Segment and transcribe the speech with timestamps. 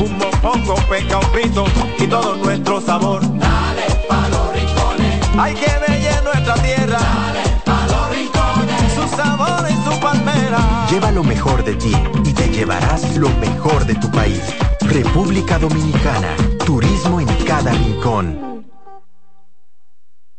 [0.00, 1.64] un mopongo, peca, un pito
[1.98, 3.20] y todo nuestro sabor.
[3.38, 5.28] Dale pa' los rincones.
[5.38, 6.98] Hay que ver nuestra tierra.
[6.98, 8.92] Dale pa' los rincones.
[8.94, 10.86] Su sabor y su palmera.
[10.90, 11.92] Lleva lo mejor de ti
[12.24, 14.42] y te llevarás lo mejor de tu país.
[14.80, 16.34] República Dominicana.
[16.64, 18.50] Turismo en cada rincón.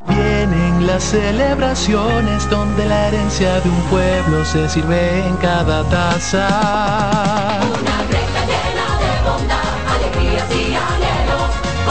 [0.08, 7.41] Vienen las celebraciones donde la herencia de un pueblo se sirve en cada taza.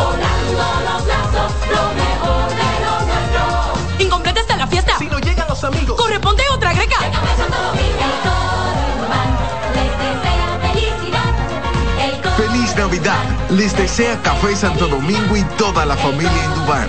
[0.05, 4.05] Colando los lazos, lo mejor de lo nuestro.
[4.05, 4.99] Incompleta está la fiesta.
[4.99, 5.97] Si no llegan los amigos.
[6.01, 6.99] Corresponde otra greca.
[6.99, 9.31] Café Santo Domingo, el Corban,
[9.77, 11.31] les desea felicidad.
[12.01, 12.39] El Corban.
[12.51, 13.25] Feliz Navidad.
[13.51, 16.89] Les desea Café Santo Domingo y toda la familia Indubán.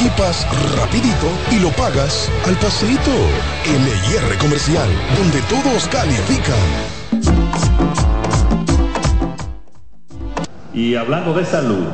[0.01, 3.11] equipas rapidito y lo pagas al paseito.
[3.65, 6.55] LIR Comercial, donde todos califican.
[10.73, 11.85] Y hablando de salud,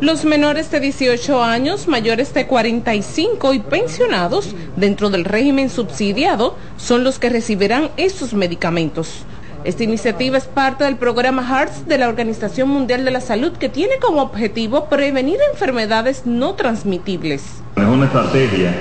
[0.00, 7.02] Los menores de 18 años, mayores de 45 y pensionados dentro del régimen subsidiado son
[7.02, 9.24] los que recibirán estos medicamentos.
[9.64, 13.68] Esta iniciativa es parte del programa HEARTS de la Organización Mundial de la Salud que
[13.68, 17.42] tiene como objetivo prevenir enfermedades no transmitibles.
[17.76, 18.72] es una estrategia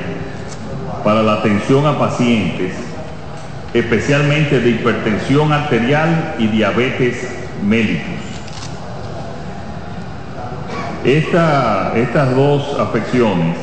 [1.04, 2.74] para la atención a pacientes,
[3.74, 7.28] especialmente de hipertensión arterial y diabetes
[7.66, 8.04] mellitus.
[11.04, 13.58] Esta- estas dos afecciones,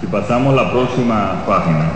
[0.00, 1.90] si pasamos la próxima página,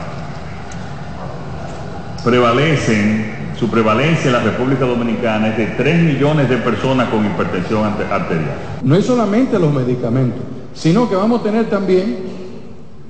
[2.24, 3.33] prevalecen,
[3.64, 8.04] su prevalencia en la República Dominicana es de 3 millones de personas con hipertensión arte-
[8.12, 8.50] arterial.
[8.82, 10.42] No es solamente los medicamentos,
[10.74, 12.18] sino que vamos a tener también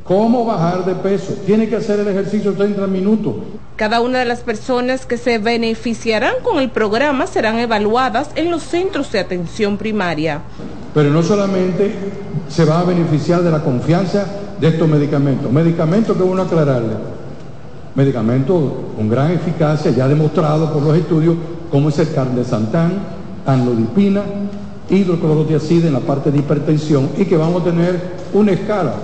[0.05, 1.35] cómo bajar de peso.
[1.45, 3.35] Tiene que hacer el ejercicio 30 minutos.
[3.75, 8.63] Cada una de las personas que se beneficiarán con el programa serán evaluadas en los
[8.63, 10.43] centros de atención primaria.
[10.95, 11.93] Pero no solamente
[12.49, 14.25] se va a beneficiar de la confianza
[14.61, 15.51] de estos medicamentos.
[15.51, 16.95] Medicamentos que uno aclararle.
[17.95, 18.61] Medicamentos
[18.97, 21.37] con gran eficacia, ya demostrado por los estudios,
[21.71, 22.93] como es el cardesantán,
[23.47, 24.23] anlodipina,
[24.91, 28.01] hidroclorotiazida en la parte de hipertensión y que vamos a tener
[28.33, 28.95] una escala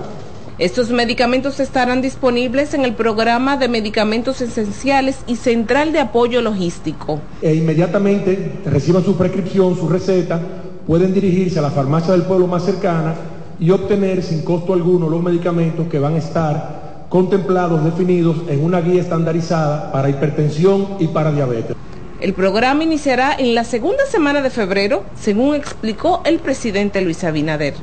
[0.58, 7.20] Estos medicamentos estarán disponibles en el programa de medicamentos esenciales y central de apoyo logístico.
[7.40, 10.40] e inmediatamente reciban su prescripción, su receta,
[10.86, 13.14] pueden dirigirse a la farmacia del pueblo más cercana
[13.58, 16.79] y obtener sin costo alguno los medicamentos que van a estar
[17.10, 21.76] contemplados, definidos en una guía estandarizada para hipertensión y para diabetes.
[22.20, 27.74] El programa iniciará en la segunda semana de febrero, según explicó el presidente Luis Abinader.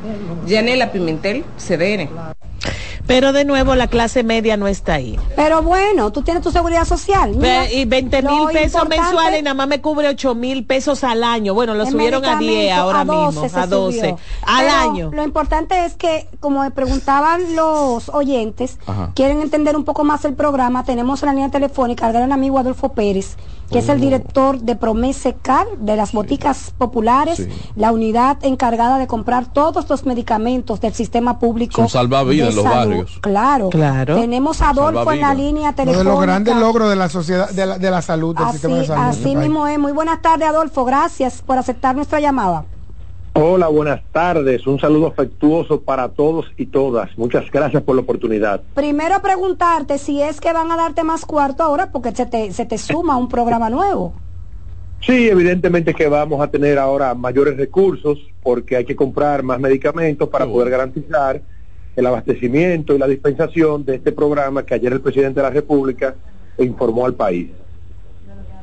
[0.45, 2.09] Yanela Pimentel, CDN.
[3.07, 5.17] Pero de nuevo la clase media no está ahí.
[5.35, 7.31] Pero bueno, tú tienes tu seguridad social.
[7.35, 11.23] Mira, y 20 mil pesos mensuales y nada más me cubre 8 mil pesos al
[11.23, 11.53] año.
[11.53, 13.99] Bueno, lo subieron a 10 medicamento ahora a 12 mismo, a 12.
[13.99, 14.17] subió.
[14.43, 15.11] Al Pero año.
[15.13, 19.11] Lo importante es que, como me preguntaban los oyentes, Ajá.
[19.15, 22.59] quieren entender un poco más el programa, tenemos en la línea telefónica al gran amigo
[22.59, 23.37] Adolfo Pérez,
[23.71, 27.47] que es el director de Promese Car, de las boticas populares, Sí.
[27.75, 31.75] la unidad encargada de comprar todos los medicamentos del sistema público.
[31.81, 32.96] Son salvavidas los salud.
[33.21, 33.69] Claro.
[33.69, 34.15] Claro.
[34.15, 36.03] Tenemos a Adolfo en la línea Uno de telefónica.
[36.11, 38.87] los grandes logros de la sociedad, de la, de la salud, del sistema de Así,
[38.87, 39.01] salud.
[39.09, 39.79] así mismo es.
[39.79, 40.85] Muy buenas tardes, Adolfo.
[40.85, 42.65] Gracias por aceptar nuestra llamada.
[43.33, 44.65] Hola, buenas tardes.
[44.65, 47.15] Un saludo afectuoso para todos y todas.
[47.17, 48.61] Muchas gracias por la oportunidad.
[48.73, 52.65] Primero preguntarte si es que van a darte más cuarto ahora porque se te, se
[52.65, 54.13] te suma un programa nuevo.
[55.01, 60.27] Sí, evidentemente que vamos a tener ahora mayores recursos porque hay que comprar más medicamentos
[60.29, 61.39] para poder garantizar
[61.97, 66.15] el abastecimiento y la dispensación de este programa que ayer el presidente de la República
[66.59, 67.49] informó al país.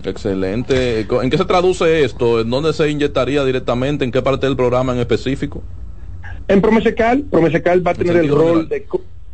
[0.05, 1.01] Excelente.
[1.01, 2.41] ¿En qué se traduce esto?
[2.41, 4.05] ¿En dónde se inyectaría directamente?
[4.05, 5.63] ¿En qué parte del programa en específico?
[6.47, 8.69] En Promesecal, Promesecal va a En tener el rol general.
[8.69, 8.87] de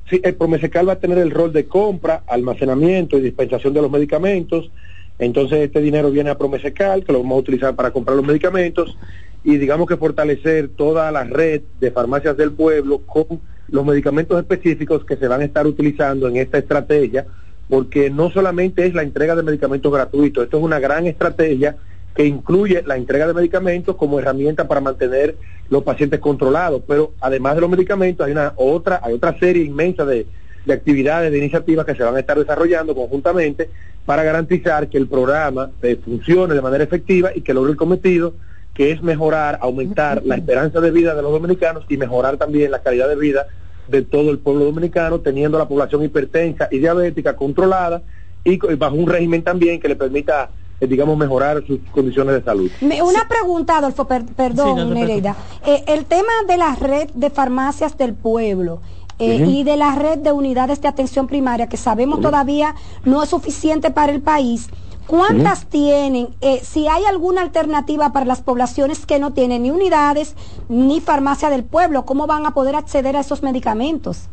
[0.08, 3.91] sí, el Promesecal va a tener el rol de compra, almacenamiento y dispensación de los
[3.91, 4.70] medicamentos
[5.19, 8.97] Entonces este dinero viene a Promesecal, que lo vamos a utilizar para comprar los medicamentos
[9.44, 15.05] y digamos que fortalecer toda la red de farmacias del pueblo con los medicamentos específicos
[15.05, 17.26] que se van a estar utilizando en esta estrategia,
[17.69, 21.76] porque no solamente es la entrega de medicamentos gratuitos, esto es una gran estrategia
[22.14, 25.37] que incluye la entrega de medicamentos como herramienta para mantener
[25.69, 30.05] los pacientes controlados, pero además de los medicamentos hay una otra, hay otra serie inmensa
[30.05, 30.26] de,
[30.66, 33.70] de actividades, de iniciativas que se van a estar desarrollando conjuntamente
[34.05, 38.34] para garantizar que el programa eh, funcione de manera efectiva y que logre el cometido,
[38.75, 42.82] que es mejorar, aumentar la esperanza de vida de los dominicanos y mejorar también la
[42.82, 43.46] calidad de vida
[43.90, 48.02] de todo el pueblo dominicano, teniendo la población hipertensa y diabética controlada
[48.44, 50.50] y co- bajo un régimen también que le permita,
[50.81, 52.70] eh, digamos, mejorar sus condiciones de salud.
[52.81, 55.37] Me- Una pregunta, Adolfo, per- perdón, Sí, no Nereida.
[55.66, 58.81] Eh, el tema de la red de farmacias del pueblo
[59.19, 63.28] eh, y de la red de unidades de atención primaria, que sabemos todavía no es
[63.28, 64.69] suficiente para el país,
[65.11, 66.29] ¿cuántas tienen?
[66.41, 70.37] Eh, si hay alguna alternativa para las poblaciones que no tienen ni unidades
[70.69, 74.29] ni farmacia del pueblo, ¿cómo van a poder acceder a esos medicamentos?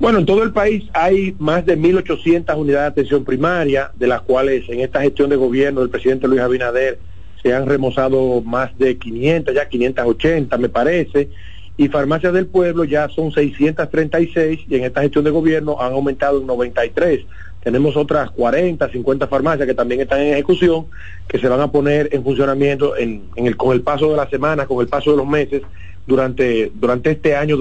[0.00, 4.22] Bueno, en todo el país hay más de 1.800 unidades de atención primaria, de las
[4.22, 6.98] cuales en esta gestión de gobierno del presidente Luis Abinader
[7.42, 11.28] se han remozado más de 500, ya 580 me parece,
[11.76, 16.40] y farmacias del pueblo ya son 636 y en esta gestión de gobierno han aumentado
[16.40, 17.26] en 93.
[17.64, 20.86] Tenemos otras 40, 50 farmacias que también están en ejecución,
[21.26, 24.28] que se van a poner en funcionamiento en, en el, con el paso de las
[24.30, 25.62] semanas, con el paso de los meses,
[26.06, 27.56] durante, durante este año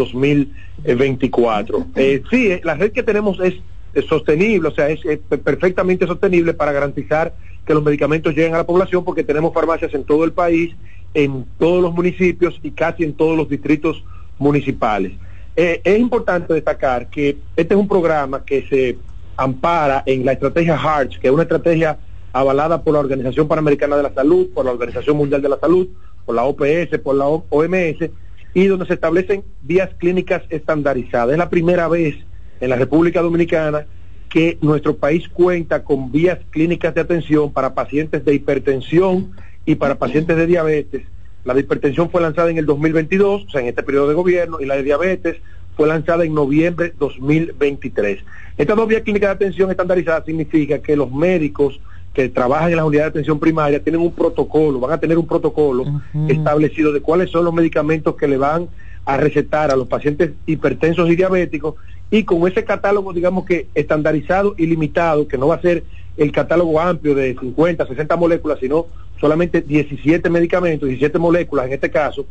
[0.83, 1.88] 2024.
[1.95, 3.55] Eh, sí, eh, la red que tenemos es,
[3.94, 7.33] es sostenible, o sea, es, es pe- perfectamente sostenible para garantizar
[7.65, 10.75] que los medicamentos lleguen a la población porque tenemos farmacias en todo el país,
[11.13, 14.03] en todos los municipios y casi en todos los distritos
[14.38, 15.13] municipales.
[15.55, 18.97] Eh, es importante destacar que este es un programa que se
[19.38, 21.97] ampara en la estrategia HARTS, que es una estrategia
[22.31, 25.88] avalada por la Organización Panamericana de la Salud, por la Organización Mundial de la Salud,
[26.25, 28.09] por la OPS, por la OMS,
[28.53, 31.31] y donde se establecen vías clínicas estandarizadas.
[31.31, 32.15] Es la primera vez
[32.59, 33.85] en la República Dominicana
[34.30, 39.31] que nuestro país cuenta con vías clínicas de atención para pacientes de hipertensión
[39.65, 41.03] y para pacientes de diabetes.
[41.45, 44.59] La de hipertensión fue lanzada en el 2022, o sea, en este periodo de gobierno,
[44.59, 45.38] y la de diabetes
[45.75, 48.20] fue lanzada en noviembre 2023.
[48.58, 51.80] Estas dos vías clínicas de atención estandarizadas significa que los médicos
[52.14, 55.25] que trabajan en las unidades de atención primaria tienen un protocolo, van a tener un
[55.25, 55.86] protocolo
[56.28, 58.68] establecido de cuáles son los medicamentos que le van
[59.06, 61.75] a recetar a los pacientes hipertensos y diabéticos
[62.12, 65.84] y con ese catálogo, digamos que estandarizado y limitado, que no va a ser
[66.16, 68.86] el catálogo amplio de 50, 60 moléculas, sino
[69.20, 72.28] solamente 17 medicamentos, 17 moléculas en este caso,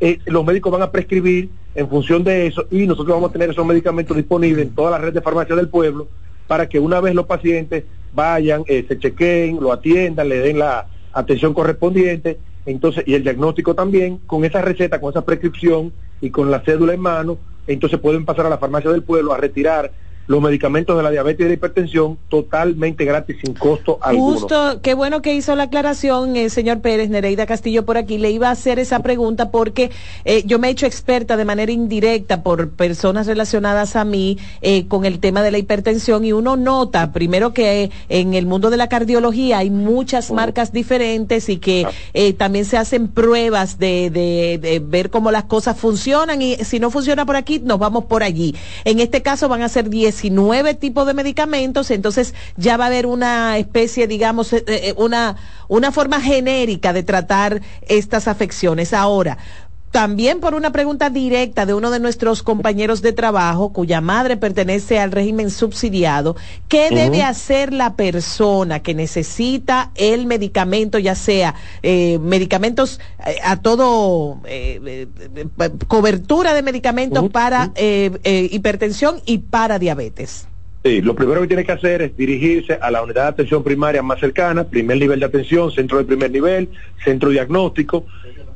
[0.00, 3.50] eh, los médicos van a prescribir en función de eso y nosotros vamos a tener
[3.50, 6.08] esos medicamentos disponibles en toda la red de farmacia del pueblo
[6.46, 10.86] para que una vez los pacientes vayan, eh, se chequeen, lo atiendan, le den la
[11.12, 16.50] atención correspondiente, entonces, y el diagnóstico también, con esa receta, con esa prescripción y con
[16.50, 19.92] la cédula en mano, entonces pueden pasar a la farmacia del pueblo a retirar
[20.30, 24.38] los medicamentos de la diabetes y de la hipertensión totalmente gratis, sin costo alguno.
[24.38, 28.16] Justo, qué bueno que hizo la aclaración el señor Pérez, Nereida Castillo por aquí.
[28.16, 29.90] Le iba a hacer esa pregunta porque
[30.24, 34.86] eh, yo me he hecho experta de manera indirecta por personas relacionadas a mí eh,
[34.86, 38.70] con el tema de la hipertensión y uno nota primero que eh, en el mundo
[38.70, 44.10] de la cardiología hay muchas marcas diferentes y que eh, también se hacen pruebas de,
[44.10, 48.04] de, de ver cómo las cosas funcionan y si no funciona por aquí, nos vamos
[48.04, 48.54] por allí.
[48.84, 49.88] En este caso van a ser
[50.22, 55.36] 19 tipos de medicamentos, entonces ya va a haber una especie, digamos, eh, eh, una,
[55.68, 58.92] una forma genérica de tratar estas afecciones.
[58.92, 59.38] Ahora,
[59.90, 65.00] también por una pregunta directa de uno de nuestros compañeros de trabajo, cuya madre pertenece
[65.00, 66.36] al régimen subsidiado,
[66.68, 73.56] ¿qué debe hacer la persona que necesita el medicamento, ya sea eh, medicamentos eh, a
[73.56, 80.46] todo, eh, eh, cobertura de medicamentos para eh, eh, hipertensión y para diabetes?
[80.82, 84.02] Sí, lo primero que tiene que hacer es dirigirse a la unidad de atención primaria
[84.02, 86.70] más cercana, primer nivel de atención, centro de primer nivel,
[87.04, 88.06] centro diagnóstico,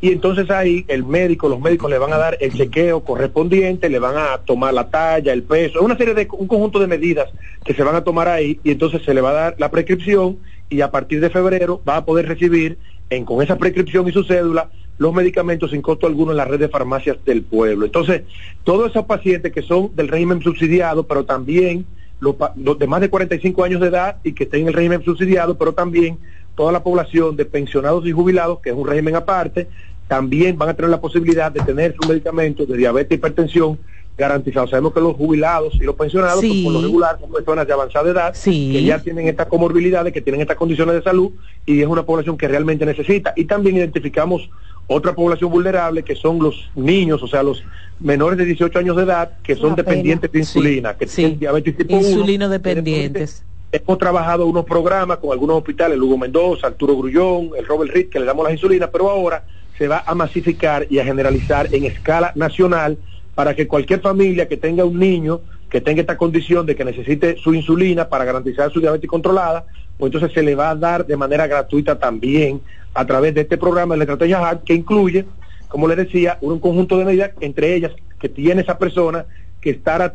[0.05, 3.99] y entonces ahí el médico, los médicos le van a dar el chequeo correspondiente, le
[3.99, 7.31] van a tomar la talla, el peso, una serie de, un conjunto de medidas
[7.65, 10.37] que se van a tomar ahí, y entonces se le va a dar la prescripción,
[10.69, 12.77] y a partir de febrero va a poder recibir
[13.09, 14.69] en, con esa prescripción y su cédula
[14.99, 17.87] los medicamentos sin costo alguno en la red de farmacias del pueblo.
[17.87, 18.25] Entonces,
[18.63, 21.87] todos esos pacientes que son del régimen subsidiado, pero también
[22.21, 25.03] los, los de más de 45 años de edad y que estén en el régimen
[25.03, 26.19] subsidiado, pero también
[26.55, 29.69] toda la población de pensionados y jubilados, que es un régimen aparte,
[30.09, 33.79] también van a tener la posibilidad de tener su medicamento de diabetes e hipertensión
[34.17, 34.71] garantizados.
[34.71, 36.63] Sabemos que los jubilados y los pensionados, Sí.
[36.63, 40.21] pues, por lo regular, son personas de avanzada edad que ya tienen estas comorbilidades, que
[40.21, 41.33] tienen estas condiciones de salud
[41.67, 43.33] y es una población que realmente necesita.
[43.35, 44.49] Y también identificamos
[44.87, 47.65] otra población vulnerable que son los niños, o sea, los
[47.99, 51.97] menores de 18 años de edad que son dependientes de insulina, que tienen diabetes tipo
[51.97, 52.09] 1.
[52.09, 53.43] Insulino dependientes.
[53.73, 58.21] Hemos trabajado unos programas con algunos hospitales, Lugo Mendoza, Arturo Grullón, el Robert Reed, que
[58.21, 59.43] le damos las insulinas, pero ahora
[59.79, 62.99] se va a masificar y a generalizar en escala nacional
[63.35, 67.37] para que cualquier familia que tenga un niño que tenga esta condición de que necesite
[67.37, 69.65] su insulina para garantizar su diabetes controlada,
[69.99, 72.61] pues entonces se le va a dar de manera gratuita también
[72.95, 75.25] a través de este programa de la estrategia HART que incluye,
[75.67, 77.91] como le decía, un conjunto de medidas, entre ellas
[78.21, 79.27] que tiene esa persona
[79.61, 80.15] que estar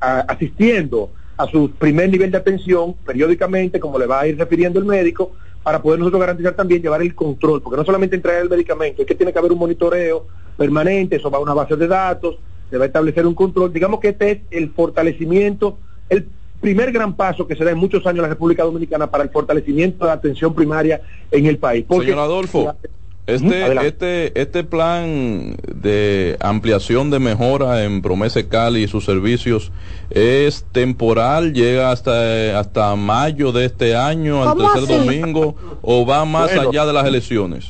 [0.00, 4.86] asistiendo a su primer nivel de atención periódicamente, como le va a ir refiriendo el
[4.86, 5.32] médico,
[5.62, 9.08] para poder nosotros garantizar también llevar el control, porque no solamente entregar el medicamento, es
[9.08, 10.26] que tiene que haber un monitoreo
[10.56, 12.36] permanente, eso va a una base de datos,
[12.70, 13.72] se va a establecer un control.
[13.72, 16.26] Digamos que este es el fortalecimiento, el
[16.60, 19.30] primer gran paso que se da en muchos años en la República Dominicana para el
[19.30, 21.00] fortalecimiento de la atención primaria
[21.30, 21.84] en el país.
[21.88, 22.74] Porque- Señor Adolfo,
[23.34, 23.88] este, Adelante.
[23.88, 29.70] este, este plan de ampliación de mejora en Promesa Cali y sus servicios
[30.10, 35.06] es temporal, llega hasta, hasta mayo de este año, al ¿Cómo tercer así?
[35.06, 36.70] domingo, o va más Bueno.
[36.70, 37.68] allá de las elecciones.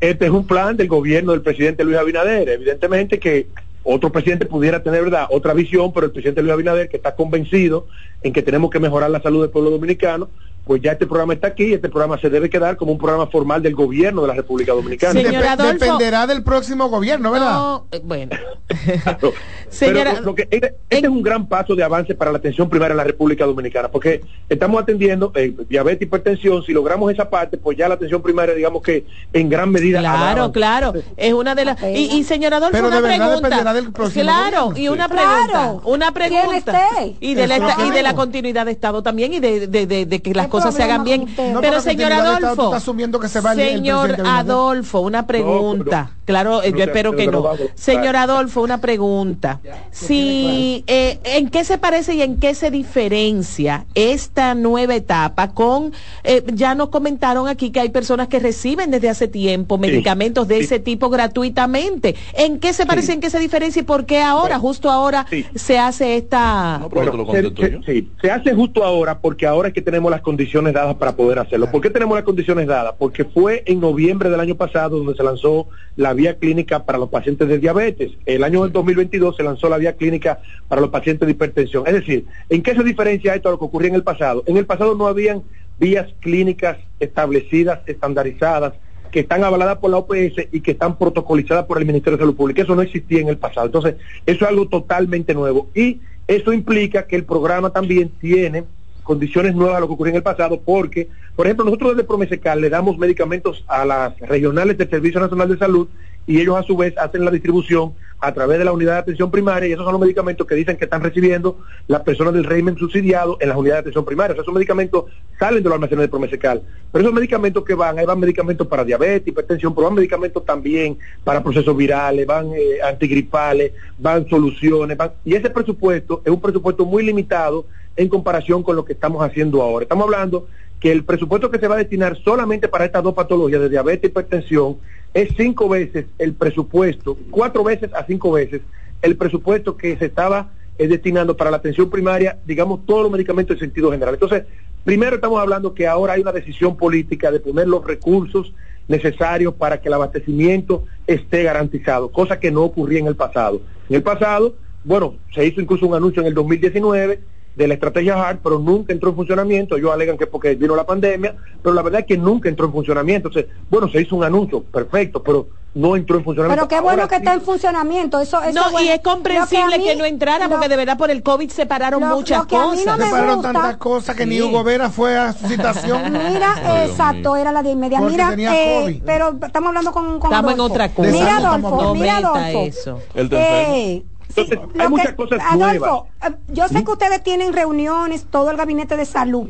[0.00, 2.48] Este es un plan del gobierno del presidente Luis Abinader.
[2.48, 3.46] Evidentemente que
[3.82, 7.86] otro presidente pudiera tener verdad otra visión, pero el presidente Luis Abinader, que está convencido
[8.22, 10.28] en que tenemos que mejorar la salud del pueblo dominicano,
[10.66, 13.28] pues ya este programa está aquí y este programa se debe quedar como un programa
[13.28, 15.18] formal del gobierno de la República Dominicana.
[15.20, 17.52] Dep- dependerá del próximo gobierno, ¿verdad?
[17.52, 18.36] No, eh, bueno.
[19.20, 19.32] Pero
[19.70, 22.68] Señora- lo- lo que- este este es un gran paso de avance para la atención
[22.68, 27.58] primaria en la República Dominicana, porque estamos atendiendo eh, diabetes, hipertensión, si logramos esa parte,
[27.58, 30.00] pues ya la atención primaria, digamos que en gran medida...
[30.00, 30.52] Claro, avanza.
[30.52, 30.92] claro.
[31.16, 31.80] Es una de las.
[31.82, 33.48] Y, y señor Adolfo, Pero una de verdad pregunta.
[33.48, 34.82] dependerá del próximo claro, gobierno.
[34.82, 35.12] y una Sí.
[35.14, 35.46] pregunta.
[35.48, 35.80] Claro.
[35.84, 36.88] Una ¿Quién pregunta.
[36.88, 37.16] esté?
[37.20, 40.22] Y de, la, y de la continuidad de Estado también y de, de- de- de
[40.22, 41.26] que las cosas se hagan bien.
[41.52, 42.64] No, pero señor Adolfo.
[42.64, 44.16] estás asumiendo que se va el- el Señor.
[44.24, 46.10] Adolfo, una pregunta.
[46.24, 47.50] claro, yo espero pero que no.
[47.74, 49.60] Señor Adolfo, una pregunta.
[49.90, 55.92] Si, eh, ¿En qué se parece y en qué se diferencia esta nueva etapa con,
[56.24, 60.58] eh, ya nos comentaron aquí que hay personas que reciben desde hace tiempo medicamentos de
[60.60, 62.14] ese tipo gratuitamente.
[62.34, 65.78] ¿En qué se parece, en qué se diferencia y por qué ahora, justo ahora, se
[65.78, 66.80] hace esta...
[66.90, 70.74] Bueno, se, se- sí, se hace justo ahora porque ahora es que tenemos las condiciones
[70.74, 71.68] dadas para poder hacerlo.
[71.72, 72.94] ¿Por qué tenemos las condiciones dadas?
[72.96, 77.08] Porque fue en noviembre del año pasado donde se lanzó la vía clínica para los
[77.08, 78.12] pacientes de diabetes.
[78.26, 80.38] El año del 2022 se lanzó la vía clínica
[80.68, 81.84] para los pacientes de hipertensión.
[81.88, 84.44] Es decir, ¿en qué se diferencia esto a lo que ocurría en el pasado?
[84.46, 85.42] En el pasado no habían
[85.80, 88.74] vías clínicas establecidas, estandarizadas,
[89.10, 92.36] que están avaladas por la OPS y que están protocolizadas por el Ministerio de Salud
[92.36, 92.62] Pública.
[92.62, 93.66] Eso no existía en el pasado.
[93.66, 95.70] Entonces, eso es algo totalmente nuevo.
[95.74, 98.64] Y eso implica que el programa también tiene
[99.06, 102.60] condiciones nuevas a lo que ocurrió en el pasado, porque, por ejemplo, nosotros desde Promesecal
[102.60, 105.88] le damos medicamentos a las regionales del Servicio Nacional de Salud
[106.26, 109.30] y ellos a su vez hacen la distribución a través de la unidad de atención
[109.30, 112.76] primaria y esos son los medicamentos que dicen que están recibiendo las personas del régimen
[112.76, 114.34] subsidiado en las unidades de atención primaria.
[114.34, 115.04] Esos medicamentos
[115.38, 116.62] salen de los almacenes de Promesecal.
[116.90, 120.98] Pero esos medicamentos que van, ahí van medicamentos para diabetes, hipertensión, pero van medicamentos también
[121.22, 125.12] para procesos virales, van eh, antigripales, van soluciones, van...
[125.24, 129.62] y ese presupuesto es un presupuesto muy limitado en comparación con lo que estamos haciendo
[129.62, 129.84] ahora.
[129.84, 130.46] Estamos hablando
[130.80, 134.04] que el presupuesto que se va a destinar solamente para estas dos patologías de diabetes
[134.04, 134.76] y hipertensión
[135.14, 138.60] es cinco veces el presupuesto, cuatro veces a cinco veces
[139.02, 143.54] el presupuesto que se estaba eh, destinando para la atención primaria, digamos, todos los medicamentos
[143.56, 144.14] en sentido general.
[144.14, 144.44] Entonces,
[144.84, 148.52] primero estamos hablando que ahora hay una decisión política de poner los recursos
[148.88, 153.62] necesarios para que el abastecimiento esté garantizado, cosa que no ocurría en el pasado.
[153.88, 157.20] En el pasado, bueno, se hizo incluso un anuncio en el 2019
[157.56, 159.76] de la estrategia HART, pero nunca entró en funcionamiento.
[159.76, 162.66] Ellos alegan que es porque vino la pandemia, pero la verdad es que nunca entró
[162.66, 163.28] en funcionamiento.
[163.28, 166.68] Entonces, bueno, se hizo un anuncio, perfecto, pero no entró en funcionamiento.
[166.68, 167.22] Pero qué bueno Ahora que sí.
[167.22, 168.20] está en funcionamiento.
[168.20, 168.92] Eso, eso No, y bueno.
[168.92, 172.00] es comprensible Lo que, mí- no entrara, porque de verdad por el COVID se pararon
[172.00, 172.98] Lo- muchas lo que a mí no cosas.
[172.98, 174.42] me Separaron gusta- tantas cosas que ni Sí.
[174.42, 176.02] Hugo Vera fue a su citación.
[176.12, 178.02] Mira, exacto, era la de inmediato.
[178.04, 179.02] Porque Mira, tenía eh, COVID.
[179.04, 180.74] pero estamos hablando con, con Estamos en Adolfo.
[180.74, 181.10] otra cosa.
[181.10, 182.16] Mira, Adolfo, estamos mira.
[182.18, 182.58] Adolfo.
[182.66, 183.00] Eso.
[183.14, 183.72] El tercero.
[183.74, 184.04] Eh,
[184.36, 186.06] Entonces, lo hay que- muchas cosas Adolfo, nuevas.
[186.48, 189.48] yo sé que ustedes tienen reuniones, todo el gabinete de salud.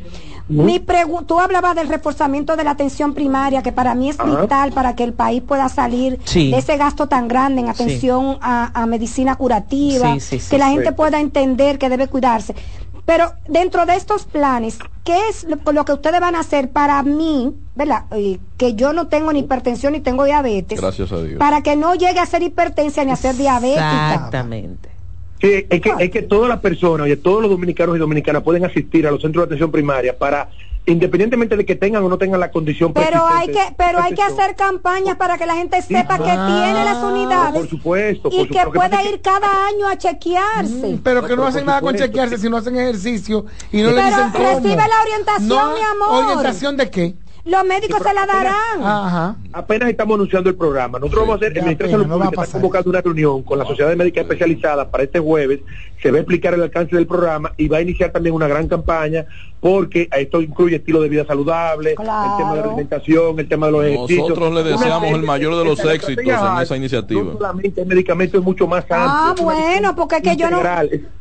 [0.48, 4.42] Mi pregu- tú hablabas del reforzamiento de la atención primaria, que para mí es Ajá.
[4.42, 6.52] vital para que el país pueda salir Sí.
[6.52, 7.82] de ese gasto tan grande en Sí.
[7.82, 10.74] atención a, a medicina curativa, Sí, sí, sí, que la sí.
[10.74, 12.54] gente pueda entender que debe cuidarse.
[13.06, 17.00] Pero dentro de estos planes, ¿qué es lo, lo que ustedes van a hacer para
[17.04, 18.02] mí, verdad?
[18.10, 21.38] Eh, que yo no tengo ni hipertensión ni tengo diabetes, Gracias a Dios.
[21.38, 24.12] para que no llegue a ser hipertensia ni a ser diabética.
[24.14, 24.90] Exactamente.
[25.40, 28.64] Sí, es que, es que todas las personas, oye, todos los dominicanos y dominicanas pueden
[28.64, 30.48] asistir a los centros de atención primaria para,
[30.86, 34.22] independientemente de que tengan o no tengan la condición Pero hay que, pero hay que
[34.22, 38.48] hacer campañas para que la gente sepa que tiene las unidades por supuesto, y por
[38.48, 40.98] que es ir cada año a chequearse.
[41.02, 44.30] Pero que no hacen nada con chequearse si no hacen ejercicio y no le dicen
[44.32, 44.44] cómo.
[44.44, 46.24] recibe la orientación, No, mi amor.
[46.24, 47.14] ¿Orientación de qué?
[47.46, 48.82] Los médicos se la darán.
[48.82, 49.36] Ajá.
[49.52, 50.98] Apenas estamos anunciando el programa.
[50.98, 53.58] Nosotros vamos a hacer, el Ministerio de Salud no Pública está convocando una reunión con
[53.58, 55.60] la Sociedad Médica Especializada para este jueves.
[56.02, 58.66] Se va a explicar el alcance del programa y va a iniciar también una gran
[58.66, 59.26] campaña
[59.60, 63.72] porque esto incluye estilo de vida saludable, el tema de la alimentación, el tema de
[63.72, 64.28] los ejercicios.
[64.28, 67.32] Nosotros le deseamos el mayor de los éxitos en esa No iniciativa.
[67.32, 68.98] solamente el medicamento es mucho más amplio.
[68.98, 70.60] Ah, es una bueno, porque es que yo no.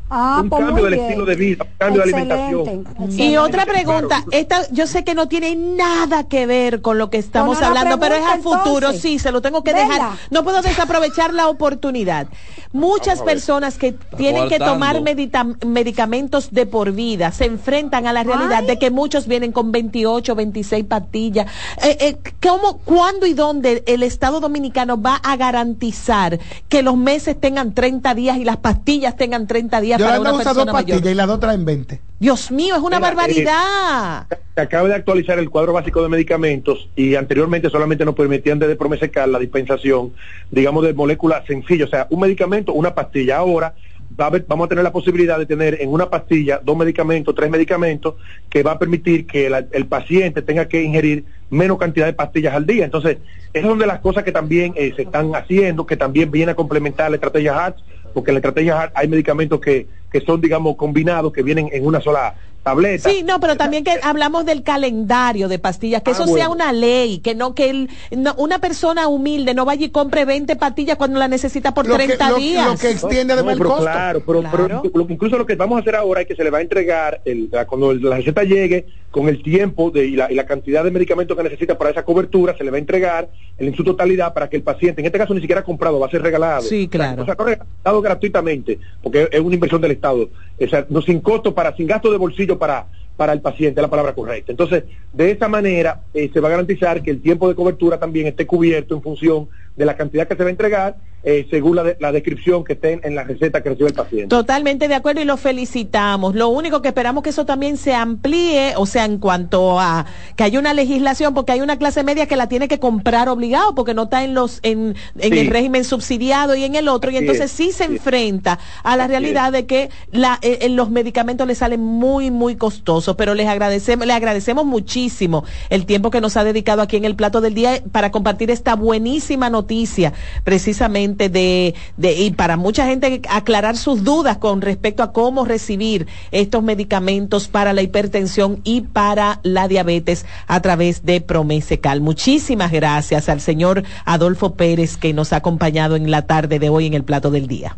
[0.08, 1.06] Ah, un pues cambio del bien.
[1.06, 3.20] estilo de vida, un cambio de Excelente, alimentación.
[3.20, 7.18] Y otra pregunta, esta yo sé que no tiene nada que ver con lo que
[7.18, 9.02] estamos hablando, pero es a futuro, entonces.
[9.02, 10.12] sí, se lo tengo que dejar.
[10.30, 12.28] No puedo desaprovechar la oportunidad.
[12.72, 18.64] Muchas personas que tienen que tomar medicamentos de por vida se enfrentan a la realidad
[18.64, 21.48] de que muchos vienen con 28, 26 pastillas.
[21.82, 27.40] Eh, eh, ¿cómo, ¿Cuándo y dónde el Estado Dominicano va a garantizar que los meses
[27.40, 30.86] tengan 30 días y las pastillas tengan 30 días para Yolanda una usa dos mayor?
[30.86, 32.02] pastillas y las dos traen 20.
[32.20, 34.28] Dios mío, es una Mira, eh, barbaridad.
[34.56, 38.76] Se acaba de actualizar el cuadro básico de medicamentos y anteriormente solamente nos permitían desde
[38.76, 40.14] Promesecal la dispensación,
[40.52, 43.38] digamos, de moléculas sencillas, o sea, un medicamento, una pastilla.
[43.38, 43.76] Ahora
[44.18, 47.36] va a haber- vamos a tener la posibilidad de tener en una pastilla dos medicamentos,
[47.36, 48.16] tres medicamentos,
[48.50, 52.54] que va a permitir que la- el paciente tenga que ingerir menos cantidad de pastillas
[52.54, 52.86] al día.
[52.86, 53.18] Entonces,
[53.52, 56.56] esas son de las cosas que también eh, se están haciendo, que también viene a
[56.56, 57.78] complementar la estrategia HART,
[58.16, 62.00] porque en la estrategia hay medicamentos que, que son, digamos, combinados, que vienen en una
[62.00, 62.34] sola
[62.66, 63.10] tableta.
[63.10, 66.74] Sí, no, pero también que hablamos del calendario de pastillas, que Ah, eso sea una
[66.74, 70.98] ley, que no que el, no- una persona humilde no vaya y compre 20 pastillas
[70.98, 72.68] cuando la necesita por Lo que- 30 lo- días.
[72.68, 73.84] lo que extiende además el pero costo.
[73.86, 74.84] Claro, pero, pero Claro.
[74.94, 77.22] lo- incluso lo que vamos a hacer ahora es que se le va a entregar,
[77.24, 80.92] el- cuando la receta llegue, con el tiempo de, y, la, y la cantidad de
[80.92, 84.50] medicamentos que necesita para esa cobertura, se le va a entregar en su totalidad para
[84.50, 86.64] que el paciente, en este caso ni siquiera comprado, va a ser regalado.
[86.64, 87.22] Sí, claro.
[87.22, 90.28] O sea, no regalado gratuitamente, porque es una inversión del Estado.
[90.60, 93.90] O sea, no sin costo, para sin gasto de bolsillo para para el paciente, la
[93.90, 94.52] palabra correcta.
[94.52, 98.28] Entonces, de esa manera eh, se va a garantizar que el tiempo de cobertura también
[98.28, 101.84] esté cubierto en función de la cantidad que se va a entregar, eh, según la,
[101.84, 104.28] de- la descripción que esté en, la receta que recibe el paciente.
[104.28, 106.36] Totalmente de acuerdo y lo felicitamos.
[106.36, 110.44] Lo único que esperamos que eso también se amplíe, o sea, en cuanto a que
[110.44, 113.94] haya una legislación, porque hay una clase media que la tiene que comprar obligado, porque
[113.94, 115.40] no está en los en, en Sí.
[115.40, 118.96] el régimen subsidiado y en el otro, y entonces es, sí se así enfrenta a
[118.96, 119.54] la Así realidad es.
[119.54, 124.14] de que la, eh, los medicamentos le salen muy, muy costosos, pero les agradecemos, le
[124.14, 128.12] agradecemos muchísimo el tiempo que nos ha dedicado aquí en el plato del día para
[128.12, 134.62] compartir esta buenísima noticia, precisamente de, de y para mucha gente aclarar sus dudas con
[134.62, 141.06] respecto a cómo recibir estos medicamentos para la hipertensión y para la diabetes a través
[141.06, 142.02] de Promesecal.
[142.02, 146.86] Muchísimas gracias al señor Adolfo Pérez que nos ha acompañado en la tarde de hoy
[146.86, 147.78] en el plato del día.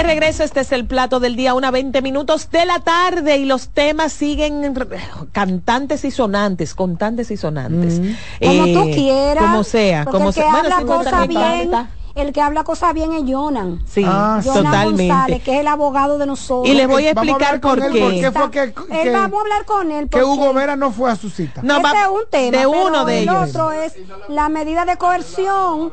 [0.00, 3.44] De regreso, este es el plato del día, una 20 minutos de la tarde y
[3.44, 4.72] los temas siguen
[5.30, 8.00] cantantes y sonantes, contantes y sonantes.
[8.42, 9.44] Como tú Eh, quieras.
[9.44, 10.62] Como sea, como sea.
[10.62, 11.70] Bueno, bien.
[12.20, 13.80] El que habla cosas bien es Jonan.
[13.86, 15.08] Sí, Ah, Jonan totalmente.
[15.08, 16.68] González, que es el abogado de nosotros.
[16.68, 18.00] Y les voy a Vamos a explicar por él qué.
[18.00, 20.04] por qué fue que, Él, vamos a hablar con él.
[20.08, 21.62] que porque Hugo Vera no fue a su cita.
[21.62, 22.58] No, ese va- es un tema.
[22.58, 23.48] de uno de el ellos.
[23.50, 23.94] otro es
[24.28, 25.92] la medida de coerción.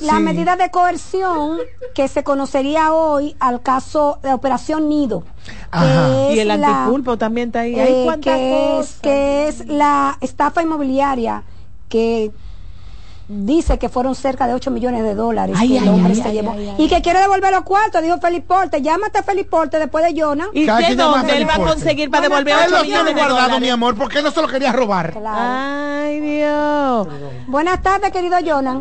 [0.00, 0.22] La Sí.
[0.22, 1.58] medida de coerción
[1.94, 5.24] que se conocería hoy al caso de Operación Nido.
[6.32, 6.54] Y el la-
[6.84, 7.74] antipulpo también está ahí.
[7.74, 11.42] eh, Hay cuántas que, es, que es la estafa inmobiliaria
[11.88, 12.30] que
[13.28, 16.20] dice que fueron cerca de 8 millones de dólares Ay, que el ay, hombre ay,
[16.22, 16.52] se ay, llevó.
[16.52, 16.84] ay, ay.
[16.84, 18.80] y que quiere devolver los cuartos, dijo Felipe Porte.
[18.80, 20.48] Llámate a Felipe Porte después de Jonah.
[20.54, 23.20] ¿Y a dónde él va a conseguir para devolver Él 8 lo tiene millones de
[23.20, 23.60] guardado, dólares?
[23.60, 25.14] mi amor, porque él no se lo quería robar.
[25.26, 27.06] Ay, Dios.
[27.48, 28.80] Buenas tardes, querido Jonah.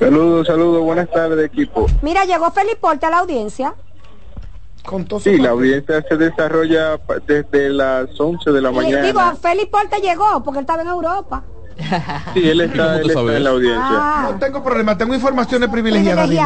[0.00, 1.86] Saludos, saludos, buenas tardes equipo.
[2.02, 3.74] Mira, llegó Felipe Porte a la audiencia.
[4.86, 9.02] Con todo Sí, la audiencia se desarrolla desde las 11 de la Y, mañana.
[9.02, 11.42] digo, Felipe Porte llegó porque él estaba en Europa.
[12.34, 13.86] Sí, él ¿Cómo está, él está en la audiencia.
[13.90, 16.28] Ah, No tengo problema, tengo informaciones privilegiadas.
[16.28, 16.42] dile.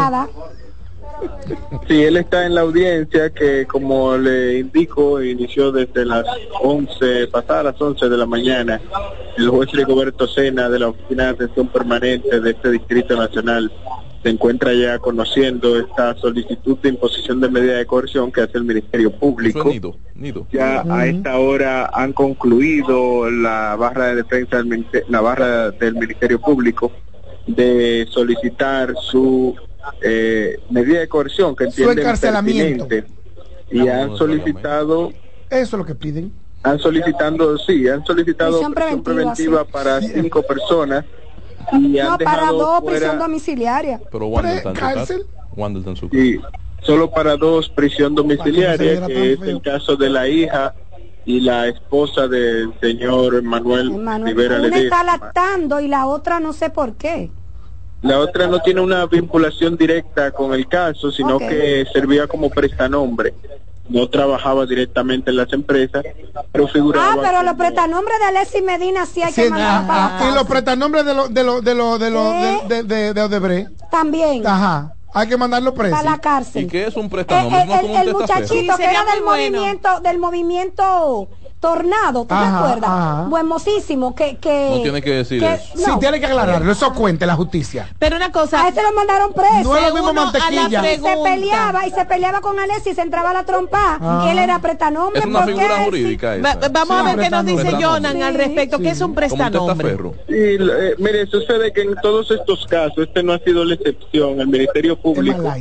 [1.89, 6.25] Sí, él está en la audiencia que, como le indico, inició desde las
[6.63, 8.81] 11, pasadas las 11 de la mañana.
[9.37, 13.71] El juez Rigoberto Sena de la Oficina de Atención Permanente de este Distrito Nacional
[14.23, 18.65] se encuentra ya conociendo esta solicitud de imposición de medida de coerción que hace el
[18.65, 19.65] Ministerio Público.
[19.65, 20.47] nido, nido.
[20.53, 26.41] Ya a esta hora han concluido la barra de defensa del la barra del Ministerio
[26.41, 26.93] Público
[27.47, 29.57] de solicitar su
[30.01, 32.89] eh, medida de coerción que entienden encarcelamiento.
[33.71, 35.13] y han solicitado
[35.51, 36.33] Eso es lo que piden.
[36.63, 41.05] han solicitando sí han solicitado Prisión prisión preventiva, para cinco personas
[41.73, 44.01] y han No, para dejado dos, fuera- prisión domiciliaria.
[44.11, 44.95] Pero Wander está en su casa.
[44.95, 45.27] cárcel.
[46.83, 50.75] Solo para dos prisión domiciliaria, Para que es el caso de la hija
[51.25, 54.83] y la esposa del señor Manuel Manuel, Rivera una Ledesma.
[54.83, 57.31] está lactando y la otra no sé por qué.
[58.03, 63.33] La otra no tiene una vinculación directa con el caso, sino que servía como prestanombre.
[63.89, 66.05] No trabajaba directamente en las empresas,
[66.51, 69.87] pero figuraba Ah, pero como- los prestanombres de Alexis Medina sí hay Sí, que mandar
[69.87, 72.61] para y los prestanombres de los de los de los de los ¿Eh?
[72.69, 73.71] de, de, de Odebrecht.
[73.91, 74.95] También, Ajá.
[75.15, 75.95] Hay que mandarlo preso.
[75.95, 76.65] para la cárcel.
[76.65, 77.63] ¿Y qué es un Eh, prestanombre?
[77.63, 78.19] el, un el testaferro.
[78.19, 79.59] muchachito Sí, que era del bueno.
[79.59, 81.29] movimiento del movimiento
[81.63, 82.91] Tornado, ¿tú Ajá, te acuerdas?
[82.91, 83.27] ajá.
[83.29, 85.65] Buenosísimo, que, que No tiene que decir eso.
[85.77, 86.73] Sí, tiene que aclararlo.
[86.73, 87.89] Eso cuenta la justicia.
[88.01, 89.63] Pero una cosa, A ese lo mandaron preso.
[89.63, 90.93] No es lo se mismo uno a la mantequilla.
[90.93, 94.25] Y se peleaba y se peleaba con Alexis, se entraba a la trompa Ah.
[94.27, 95.21] y él era prestanombre.
[95.21, 95.85] Es una ¿por qué figura él sí?
[95.85, 97.73] jurídica Va- vamos Sí, a ver qué nos dice.
[97.81, 99.97] Jonan al Sí, respecto, que es un prestanombre.
[100.27, 104.41] Sí, eh, mire, sucede que en todos estos casos, este no ha sido la excepción,
[104.41, 105.55] el Ministerio Público,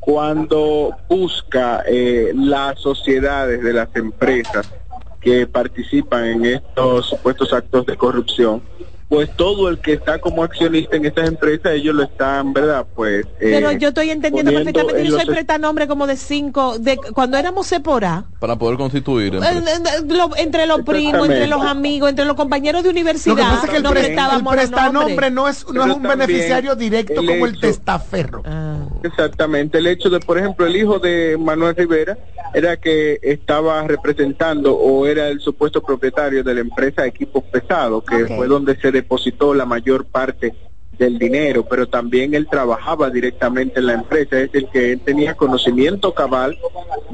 [0.00, 4.70] cuando busca eh, las sociedades de las empresas
[5.20, 8.62] que participan en estos supuestos actos de corrupción,
[9.08, 12.84] pues todo el que está como accionista en estas empresas, ellos lo están, ¿verdad?
[12.94, 13.24] Pues...
[13.40, 17.36] eh, Pero yo estoy entendiendo perfectamente, en yo soy prestanombre como de cinco, de cuando
[17.36, 19.34] éramos Sephora, Para poder constituir.
[19.36, 23.42] eh, eh, lo- entre los primos, entre los amigos, entre los compañeros de universidad, Lo
[23.42, 24.16] que pasa es que el, pre-
[24.50, 28.42] prestanombre no es, no es un beneficiario directo el como el testaferro.
[28.44, 28.76] Ah.
[29.04, 32.18] Exactamente, el hecho de, por ejemplo, el hijo de Manuel Rivera
[32.54, 38.26] era que estaba representando o era el supuesto propietario de la empresa Equipos Pesados, que
[38.26, 40.54] fue donde se depositó la mayor parte
[40.98, 45.34] del dinero, pero también él trabajaba directamente en la empresa, es decir, que él tenía
[45.34, 46.56] conocimiento cabal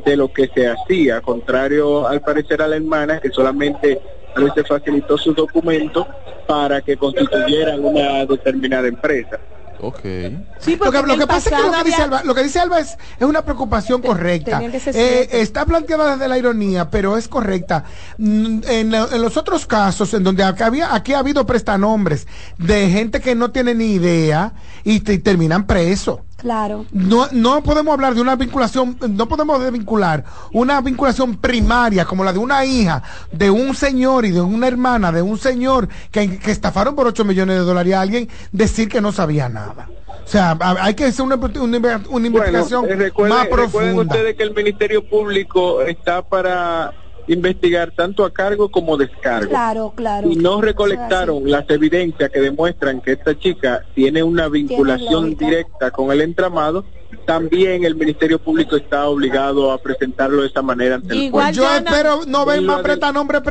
[0.04, 4.00] de lo que se hacía, contrario al parecer a la hermana, que solamente
[4.36, 6.06] veces facilitó sus documentos
[6.46, 9.38] para que constituyeran una determinada empresa.
[9.84, 9.98] Ok.
[10.60, 12.42] Sí, Lo porque que, lo que pasa es que lo que, dice Alba, lo que
[12.44, 14.58] dice Alba es, es una preocupación correcta.
[14.58, 17.84] tenía que ser Eh, está planteada desde la ironía, pero es correcta.
[18.16, 23.20] Mm, En, los otros casos, en donde acá había, aquí ha habido prestanombres de gente
[23.20, 24.52] que no tiene ni idea
[24.84, 26.20] y, te- y terminan presos.
[26.42, 26.84] Claro.
[26.92, 32.32] No, no podemos hablar de una vinculación, no podemos desvincular una vinculación primaria como la
[32.32, 36.50] de una hija, de un señor y de una hermana, de un señor que, que
[36.50, 39.88] estafaron por 8 millones de dólares a alguien, decir que no sabía nada.
[40.24, 43.70] O sea, ha- hay que hacer una, una, una investigación Bueno, eh, recuerden, más recuerden
[43.94, 44.14] profunda.
[44.14, 46.92] ustedes que el Ministerio Público está para
[47.28, 49.48] investigar tanto a cargo como descargo.
[49.48, 50.28] Claro, claro.
[50.30, 56.10] Y no recolectaron las evidencias que demuestran que esta chica tiene una vinculación directa con
[56.10, 56.84] el entramado,
[57.26, 61.56] también el Ministerio Público está obligado a presentarlo de esa manera ante el Igual juez.
[61.56, 63.42] Yo espero no ven Y más lo de- prestanombres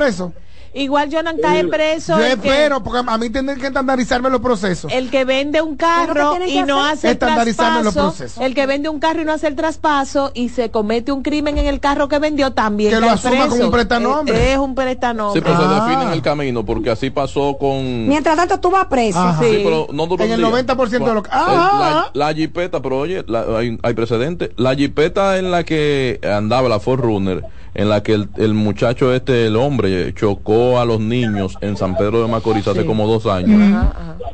[0.74, 2.18] igual Jonan cae preso.
[2.18, 4.92] Yo el que- espero, porque a mí tienen que estandarizarme los procesos.
[4.94, 6.94] El que vende un carro que y no hacer?
[6.94, 8.44] hace el Estandarizarme los traspaso, procesos.
[8.44, 11.58] el que vende un carro y no hace el traspaso y se comete un crimen
[11.58, 13.66] en el carro que vendió también Que lo asuma como preso.
[13.66, 14.36] un prestanombre.
[14.48, 15.42] Es, es un prestanombre.
[15.42, 15.86] Sí, pero se Ah.
[15.86, 18.08] define en el camino, porque así pasó con...
[18.08, 19.20] Mientras tanto, tú vas preso.
[19.20, 19.42] Ajá.
[19.44, 20.48] Sí, pero no duró En el día.
[20.50, 22.10] 90% de lo que- Eh, Ah.
[22.14, 24.50] la, la jipeta, pero oye, la- hay, hay precedentes.
[24.58, 29.14] La jipeta en la que andaba la Ford Runner, en la que el, el muchacho
[29.14, 33.26] este, el hombre, chocó a los niños en San Pedro de Macorís hace como dos
[33.26, 33.62] años.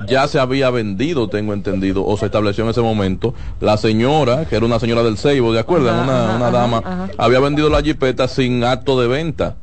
[0.07, 3.33] Ya se había vendido, tengo entendido, o se estableció en ese momento.
[3.59, 5.89] La señora, que era una señora del Seibo, ¿de acuerdo?
[5.89, 9.55] Ajá, una una dama, había vendido la jipeta sin acto de venta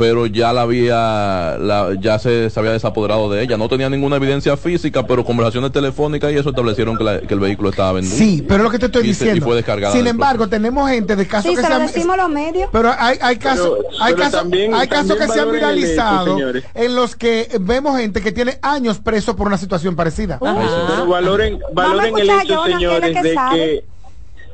[0.00, 4.16] pero ya la había la- ya se, se había desapoderado de ella no tenía ninguna
[4.16, 8.16] evidencia física pero conversaciones telefónicas y eso establecieron que, la- que el vehículo estaba vendido
[8.16, 9.44] Sí, pero lo que te estoy Y se- y diciendo.
[9.44, 12.70] fue descargada Sin embargo, tenemos gente de casos Sí, que se han- decimos los medios.
[12.72, 16.38] Pero hay, hay casos, Pero- hay pero casos, también- hay casos que se han viralizado
[16.74, 20.38] en los que vemos gente que tiene años preso por una situación parecida.
[20.40, 23.56] Pero valoren, valoren el hecho, señores, que de sabe.
[23.58, 23.84] que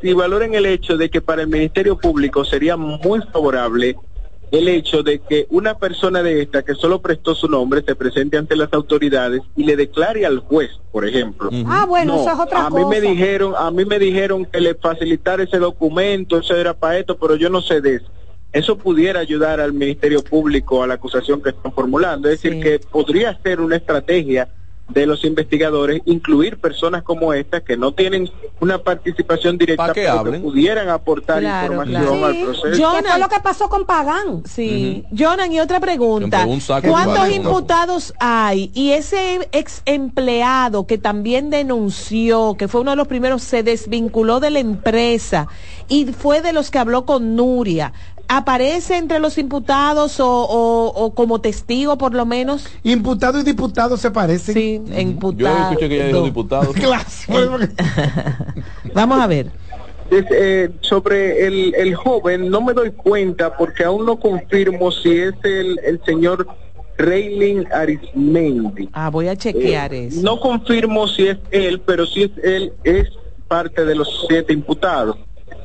[0.03, 3.97] si valoren el hecho de que para el Ministerio Público sería muy favorable
[4.53, 8.37] el hecho de que una persona de esta que solo prestó su nombre se presente
[8.37, 11.51] ante las autoridades y le declare al juez, por ejemplo.
[11.67, 12.85] Ah, bueno, No, eso es otra a cosa.
[12.85, 16.99] mí me dijeron, a mí me dijeron que le facilitara ese documento, eso era para
[16.99, 18.07] esto, pero yo no sé de eso.
[18.53, 22.79] Eso pudiera ayudar al Ministerio Público a la acusación que están formulando, es decir, que
[22.79, 24.49] podría ser una estrategia
[24.89, 30.31] de los investigadores incluir personas como esta que no tienen una participación directa que pero
[30.31, 32.27] que pudieran aportar Claro, información claro.
[32.27, 32.93] al proceso.
[32.95, 34.43] ¿Qué fue lo que pasó con Pagán?
[34.47, 35.05] Sí.
[35.17, 36.47] Jonan, y otra pregunta.
[36.89, 38.71] ¿Cuántos imputados hay?
[38.75, 44.41] Y ese ex empleado que también denunció, que fue uno de los primeros, se desvinculó
[44.41, 45.49] de la empresa
[45.89, 47.93] y fue de los que habló con Nuria.
[48.29, 52.67] ¿Aparece entre los imputados o, o- o como testigo por lo menos?
[52.83, 54.55] Imputado y diputado se parecen.
[54.55, 55.71] Sí, yo imputado.
[55.71, 56.73] escuché que ella dijo diputado
[58.95, 59.51] Vamos a ver.
[60.11, 65.19] Es, eh, sobre el, el joven, no me doy cuenta porque aún no confirmo si
[65.19, 66.47] es el, el señor
[66.97, 68.89] Reylin Arismendi.
[68.93, 70.21] Ah, voy a chequear Eh, eso.
[70.23, 73.09] No confirmo si es él, pero si es él, es
[73.49, 75.17] parte de los siete imputados.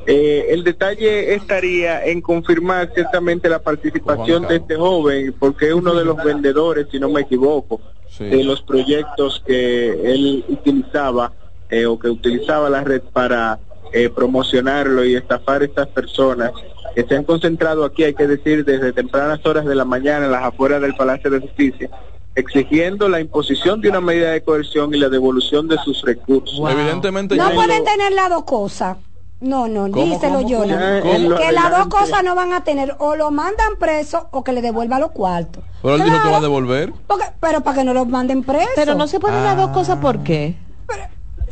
[0.06, 5.94] Eh, el detalle estaría en confirmar ciertamente la participación de este joven, porque es uno
[5.94, 7.80] de los vendedores, si no me equivoco,
[8.18, 11.32] de los proyectos que él utilizaba
[11.70, 13.58] eh, o que utilizaba la red para
[13.92, 16.52] eh, promocionarlo y estafar a estas personas
[16.94, 20.32] que se han concentrado aquí, hay que decir, desde tempranas horas de la mañana en
[20.32, 21.88] las afueras del Palacio de Justicia,
[22.34, 26.60] exigiendo la imposición de una medida de coerción y la devolución de sus recursos.
[26.70, 28.98] Evidentemente No pueden tener las dos cosas.
[29.42, 30.62] No, no, ¿Cómo, díselo yo.
[30.62, 34.62] Que las dos cosas no van a tener, o lo mandan preso o que le
[34.62, 35.64] devuelva los cuartos.
[35.82, 38.70] pero él dijo que va a devolver Porque- pero para que no los manden preso.
[38.76, 40.54] Pero no se pueden las dos cosas, ¿por qué?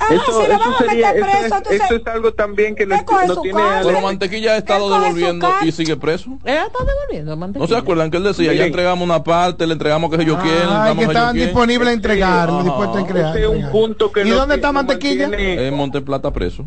[0.03, 0.46] Ah, Eso, si
[0.88, 3.61] sería- es, entonces- eso es algo también que no, no tiene...
[3.61, 3.87] cárcel.
[3.92, 8.16] pero mantequilla ha estado devolviendo y sigue preso Él está devolviendo, ¿No se acuerdan que
[8.16, 10.96] él decía, ya entregamos una parte, le entregamos que sé yo quién, le Ay, entregamos
[10.96, 11.46] que estaban quién?
[11.48, 13.37] disponibles a entregar, dispuestos a entregar.
[13.37, 15.29] Ese es un punto que ¿Y no- dónde está mantequilla?
[15.29, 16.64] mantiene- En Monteplata preso.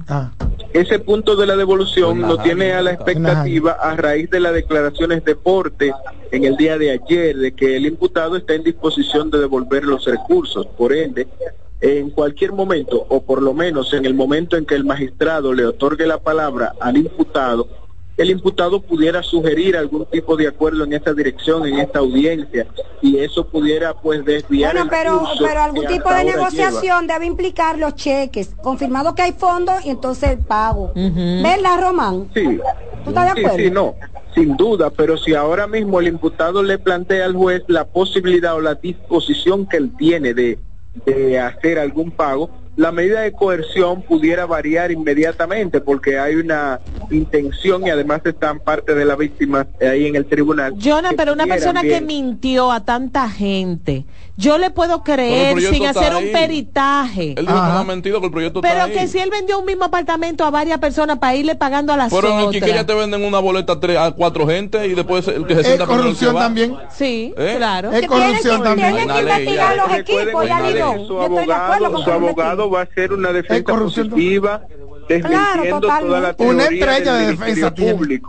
[0.74, 4.40] Ese punto de la devolución Pues lo nada, tiene a la expectativa a raíz de
[4.40, 5.94] las declaraciones de Porte
[6.32, 10.06] en el día de ayer de que el imputado está en disposición de devolver los
[10.06, 10.66] recursos.
[10.66, 11.28] Por ende,
[11.80, 15.66] en cualquier momento, o por lo menos en el momento en que el magistrado le
[15.66, 17.68] otorgue la palabra al imputado,
[18.16, 22.68] el imputado pudiera sugerir algún tipo de acuerdo en esta dirección, en esta audiencia,
[23.02, 27.26] y eso pudiera pues desviar Bueno, el pero, curso pero algún tipo de negociación debe
[27.26, 30.92] implicar los cheques, confirmado que hay fondos y entonces el pago.
[30.96, 32.30] ¿Verdad, Román?
[32.34, 32.60] Sí.
[33.04, 33.58] ¿Tú estás de Sí, acuerdo?
[33.66, 33.96] sí, no,
[34.36, 38.62] sin duda, pero si ahora mismo el imputado le plantea al juez la posibilidad o
[38.62, 40.60] la disposición que él tiene de,
[41.06, 46.80] de hacer algún pago, la medida de coerción pudiera variar inmediatamente porque hay una
[47.12, 50.74] intención y además están parte de la víctima ahí en el tribunal.
[50.82, 54.06] Jonah, pero una persona que mintió a tanta gente,
[54.36, 56.32] yo le puedo creer sin hacer un ahí.
[56.32, 57.36] peritaje.
[57.38, 58.92] Él dijo que no ha mentido, que el proyecto Pero está ahí.
[58.94, 62.14] que si él vendió un mismo apartamento a varias personas para irle pagando a las
[62.14, 62.62] Pero en el otras.
[62.64, 65.64] Quiqueya te venden una boleta a, tres, a cuatro gente y después el que se
[65.64, 66.90] sienta que va.
[66.90, 67.54] Sí, ¿Eh?
[67.58, 67.92] claro.
[67.92, 68.96] Es corrupción también.
[68.96, 69.84] Tienen que Hay una ley investigar ya.
[69.88, 70.94] los equipos, ya digo.
[70.94, 74.10] que Yo estoy de acuerdo con su que abogado va a hacer una defensa corrupción
[74.10, 74.62] positiva
[75.08, 78.22] desmintiendo toda la Una teoría estrella del de defensa Ministerio tiene.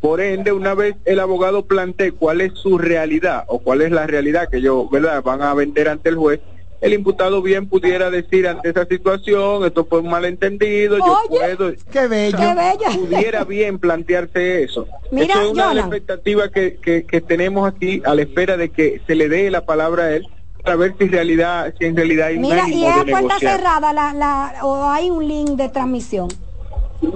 [0.00, 4.06] Por ende, una vez el abogado plantee cuál es su realidad o cuál es la
[4.06, 5.22] realidad que ellos ¿verdad?
[5.22, 6.40] van a vender ante el juez,
[6.80, 11.72] el imputado bien pudiera decir ante esa situación, esto fue un malentendido, Oye, yo puedo...
[11.90, 12.38] Qué bello.
[12.38, 13.06] Qué bello.
[13.08, 14.86] Pudiera bien plantearse eso.
[15.10, 18.70] Mira, es una de las expectativas que, que, que, tenemos aquí a la espera de
[18.70, 20.26] que se le dé la palabra a él
[20.62, 23.56] para ver si, en realidad, si en realidad hay Mira, y es puerta negociar.
[23.56, 26.28] cerrada la, la, o hay un link de transmisión.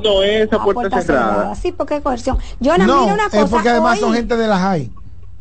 [0.02, 1.32] No es a, ah, puerta, puerta cerrada.
[1.34, 1.54] cerrada.
[1.54, 2.38] Sí, porque es coerción.
[2.60, 3.40] Yo no, mira una cosa.
[3.42, 4.90] Es porque además hoy, son gente de las hay.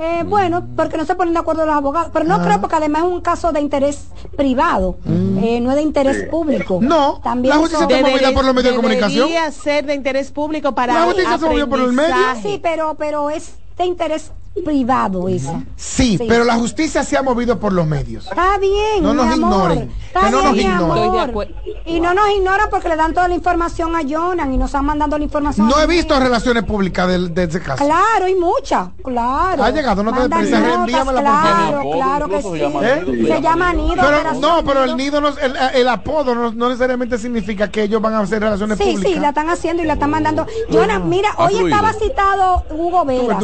[0.02, 2.42] Eh, bueno, porque no se ponen de acuerdo los abogados, pero no ah.
[2.42, 4.08] creo porque además es un caso de interés
[4.38, 5.38] privado, mm.
[5.44, 6.80] eh, no es de interés público.
[6.82, 9.28] No, también la justicia por los medios de comunicación.
[9.28, 11.94] Debería ser de interés público para la justicia se movió por.
[12.42, 14.32] Sí, pero pero es de interés
[14.64, 15.62] privado esa.
[15.76, 18.26] Sí, pero la justicia se ha movido por los medios.
[18.28, 19.02] Está bien.
[19.02, 19.92] No nos ignoren.
[20.14, 21.56] Que no nos ignoren.
[21.86, 24.86] Y no nos ignoran porque le dan toda la información a Jonan y nos han
[24.86, 25.68] mandado la información.
[25.68, 27.84] No he visto relaciones públicas de, de, ese caso.
[27.84, 28.90] Claro, y muchas.
[29.04, 29.64] Claro.
[29.64, 33.26] Ha llegado, no te deprisa, reenvíamela claro, Claro, claro que sí.
[33.28, 34.04] Se, llama nido.
[34.40, 35.30] No, pero el nido, no,
[35.74, 39.04] el, apodo no, necesariamente significa que ellos van a hacer relaciones públicas.
[39.04, 40.46] Sí, sí, la están haciendo y la están mandando.
[40.72, 43.44] Jonan, mira, hoy estaba citado Hugo Veras.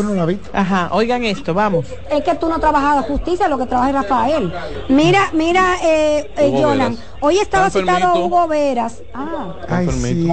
[0.53, 1.85] Ajá, hoy Oigan esto, vamos.
[2.09, 4.51] Es que tú no trabajabas justicia, lo que trabaja es Rafael.
[4.89, 9.03] Mira, mira, eh, eh Jonan, hoy estaba citado Hugo Veras.
[9.13, 10.27] Ah, Ay, sí.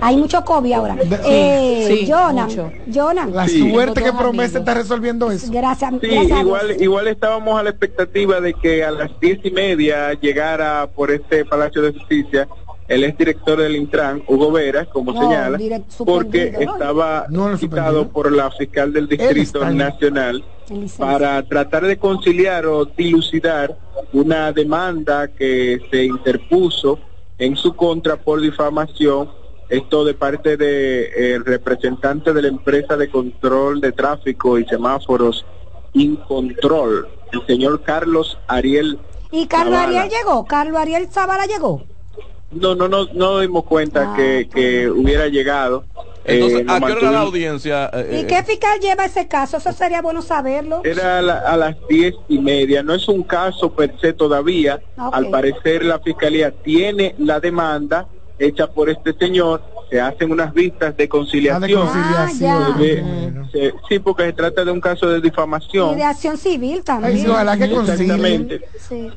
[0.00, 0.96] Hay mucho COVID ahora.
[1.00, 2.70] Eh, sí, eh, sí, Jonan, mucho.
[2.94, 3.34] Jonan.
[3.34, 3.72] La sí.
[3.72, 5.48] suerte que Promesa está resolviendo eso.
[5.50, 5.94] Gracias.
[6.00, 10.12] Sí, gracias igual, igual estábamos a la expectativa de que a las diez y media
[10.12, 12.46] llegara por este Palacio de Justicia
[12.90, 15.58] el exdirector del Intran, Hugo Veras, como oh, señala,
[16.04, 20.44] porque estaba no, citado por la fiscal del Distrito Nacional
[20.98, 23.76] para tratar de conciliar o dilucidar
[24.12, 26.98] una demanda que se interpuso
[27.38, 29.30] en su contra por difamación,
[29.68, 34.64] esto de parte del de, eh, representante de la empresa de control de tráfico y
[34.64, 35.46] semáforos
[35.92, 38.98] Incontrol, el señor Carlos Ariel.
[39.30, 40.44] ¿Y Carlos Ariel llegó?
[40.44, 41.84] ¿Carlos Ariel Zavala llegó?
[42.50, 45.84] No, no, no, no dimos cuenta que, ah, que, hubiera llegado.
[46.24, 47.90] Entonces, eh, ¿a qué hora la audiencia?
[47.92, 49.56] Eh, ¿Y eh, qué fiscal lleva ese caso?
[49.56, 50.82] Eso sería bueno saberlo.
[50.84, 52.82] Era a, las diez y media.
[52.82, 54.80] No es un caso per se todavía.
[54.96, 58.08] Ah, Al parecer, la fiscalía tiene la demanda
[58.38, 61.88] hecha por este señor se hacen unas vistas de conciliación.
[61.88, 62.28] Ah,
[63.88, 65.96] sí, porque se trata de un caso de difamación.
[65.96, 67.18] De acción civil también.
[67.18, 68.62] Exactamente.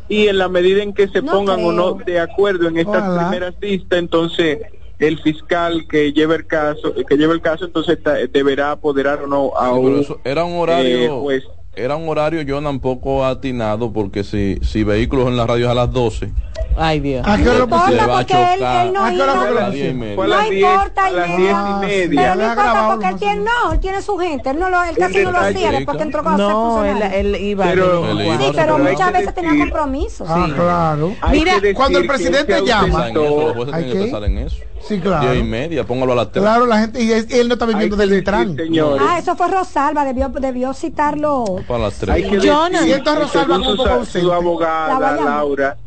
[0.09, 3.29] Y en la medida en que se pongan o no de acuerdo en estas ojalá.
[3.29, 4.59] primeras vistas, entonces
[4.97, 7.99] el fiscal que lleva el caso, que lleva el caso, entonces
[8.31, 10.05] deberá apoderar o no a un.
[10.23, 11.03] Era un horario.
[11.03, 11.43] Eh, pues,
[11.75, 15.75] era un horario yo tampoco atinado porque si, si vehículos en la radio es a
[15.75, 16.31] las 12.
[16.75, 17.25] Ay Dios.
[17.27, 17.67] ¿A qué hora?
[17.67, 19.99] Porque él, él no, ¿A qué hora fue lo pusieron?
[19.99, 22.21] No importa, a las 10 y media.
[22.21, 24.49] Pero no importa porque él tiene, no, él tiene su gente.
[24.49, 27.35] Él, no lo, él casi no lo hacía después que entró con No, él, él
[27.35, 27.65] iba.
[27.65, 30.27] Pero, él iba sí, pero, muchas veces tenía compromisos.
[30.29, 31.15] Ah, claro.
[31.31, 33.05] Mira, cuando el presidente llama.
[33.71, 34.57] Hay que pensar en eso.
[34.87, 35.31] Sí, claro.
[35.31, 36.43] Diez y media, póngalo a las tres.
[36.43, 38.57] Claro, la gente, y él no está viviendo del Detran.
[38.57, 41.45] Sí, ah, eso fue Rosalba, debió, debió citarlo.
[41.67, 42.29] Para las tres.
[42.43, 42.85] Jonas.
[42.85, 45.77] Y esta Rosalba un abogada, la Laura,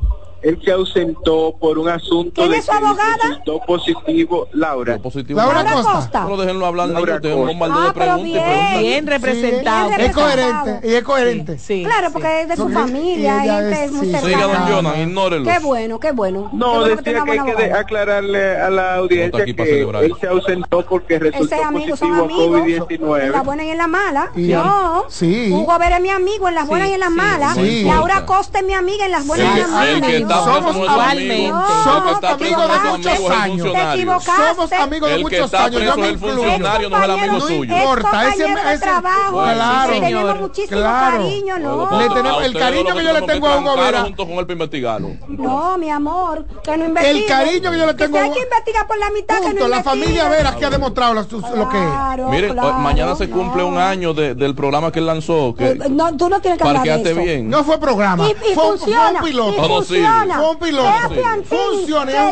[0.47, 3.17] él se ausentó por un asunto ¿Quién de su abogada?
[3.21, 4.97] Resultó positivo, Laura.
[4.99, 5.93] Positivo, Laura, Laura Costa.
[5.93, 6.21] Costa.
[6.21, 8.23] No lo déjenlo hablar, Laura usted un ah, de preguntas.
[8.23, 8.79] Bien.
[8.79, 9.89] Bien, representado.
[9.89, 10.03] Sí.
[10.03, 11.59] Es coherente, y es coherente.
[11.59, 14.35] Sí, sí claro, porque es de su porque familia, gente es, muy cercana.
[14.35, 15.51] Siga, don ignórelo.
[15.51, 16.51] Qué bueno, qué bueno.
[16.53, 20.15] No, qué bueno decía que, que hay que aclararle a la audiencia no que él
[20.21, 23.23] se ausentó porque resultó positivo a COVID-19.
[23.25, 24.31] En la buena y en la mala.
[24.33, 25.07] No.
[25.09, 25.51] Sí.
[25.53, 27.57] Hugo Vera es mi amigo en las buenas y en las malas.
[27.57, 32.25] Laura Costa es mi amiga en las buenas y en las malas somos, amigos, somos
[32.25, 34.25] amigos de muchos años.
[34.25, 35.83] Somos amigos de muchos años.
[35.83, 37.75] Yo me funcionario no es el amigo suyo.
[37.75, 39.43] No importa, ese es trabajo.
[39.43, 41.99] Claro, tenemos muchísimo cariño, ¿no?
[41.99, 44.03] Le tenemos el cariño que yo le tengo a Hugo Vera.
[44.03, 45.19] junto con él para.
[45.29, 47.17] No, mi amor, que no investiguen.
[47.17, 48.33] El cariño que yo le tengo a Hugo.
[48.33, 51.69] hay que investigar por la mitad que no La familia Vera que ha demostrado lo
[51.69, 52.27] que es.
[52.31, 55.55] Mire, mañana se cumple un año del programa que él lanzó.
[55.59, 57.21] Eh, no, tú no tienes que hablar de eso.
[57.21, 57.51] bien.
[57.51, 58.29] No fue programa.
[58.29, 59.09] Y, funciona.
[59.09, 59.65] Fue un piloto.
[59.65, 60.16] Y funciona.
[60.37, 60.89] Fue un piloto.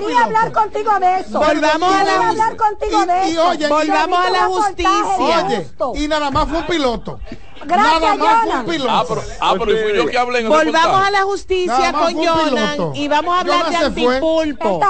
[0.00, 1.38] Quería hablar contigo de eso.
[1.38, 3.54] Volvamos a la hablar contigo de eso.
[5.94, 7.20] Y, y nada más fue un piloto.
[7.66, 8.66] Gracias, Jonan.
[8.88, 12.94] Ah, pero, ah, fui yo que hablé en el Volvamos a la justicia con Jonan
[12.94, 14.80] y vamos a hablar de antipulpo.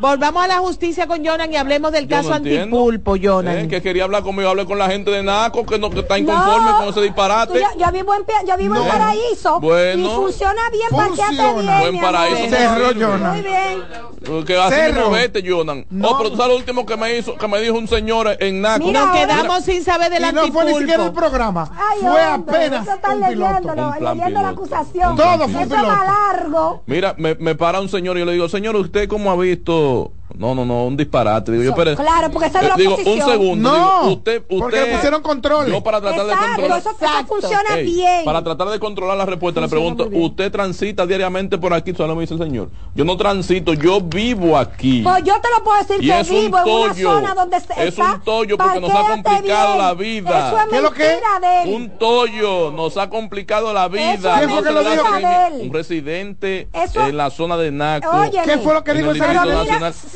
[0.00, 3.56] Volvamos a la justicia con Jonan y hablemos del caso antipulpo, Jonan.
[3.58, 6.70] Eh, que quería hablar conmigo, hablé con la gente de Naco, que no está inconforme
[6.72, 7.62] con ese disparate.
[7.78, 9.60] Yo vivo en yo vivo en paraíso.
[9.60, 10.06] Bueno.
[10.06, 11.80] Y funciona bien, parqueate bien.
[11.80, 12.56] Buen paraíso.
[12.56, 13.32] Cerro, Jonan.
[13.32, 14.44] Muy bien.
[14.44, 15.86] Que así no vete, Jonan.
[16.02, 18.60] Oh, pero tú sabes lo último que me hizo, que me dijo un señor en
[18.60, 18.84] Naco.
[18.84, 20.46] Mira, quedamos sin saber del antipulpo.
[20.46, 21.70] No fue ni siquiera el programa.
[22.00, 23.68] Fue fue apenas eso están un piloto.
[23.68, 25.16] Un plan leyendo la acusación.
[25.16, 26.04] Todo fue un eso es más piloto.
[26.04, 26.82] largo.
[26.86, 30.12] Mira, me, me para un señor y yo le digo, señor, ¿usted cómo ha visto?
[30.34, 31.52] No, no, no, un disparate.
[31.52, 31.94] Digo, yo, espere.
[31.94, 33.20] claro, porque esa es Eh, la Digo, oposición.
[33.20, 33.70] un segundo.
[33.70, 35.72] No, digo, usted, usted, porque le pusieron controles.
[35.72, 36.78] Yo para tratar de controlar.
[36.80, 38.24] eso, eso funciona bien.
[38.24, 41.94] Para tratar de controlar la respuesta, le pregunto, ¿usted transita diariamente por aquí?
[41.94, 42.70] Solo me dice el señor.
[42.94, 45.02] Yo no transito, yo vivo aquí.
[45.02, 47.12] Pues yo te lo puedo decir Y que es un vivo en una tollo.
[47.12, 49.78] zona donde se Es un tollo porque nos ha complicado bien.
[49.78, 50.48] la vida.
[50.48, 51.18] Eso es ¿Qué es lo que.
[51.66, 54.38] Un tollo nos ha complicado la vida.
[54.38, 55.04] ¿Quién fue que lo dijo?
[55.62, 58.10] Un residente Eso- en la zona de Naco.
[58.10, 58.44] Óyeme.
[58.44, 60.15] ¿Qué fue lo que dijo el ese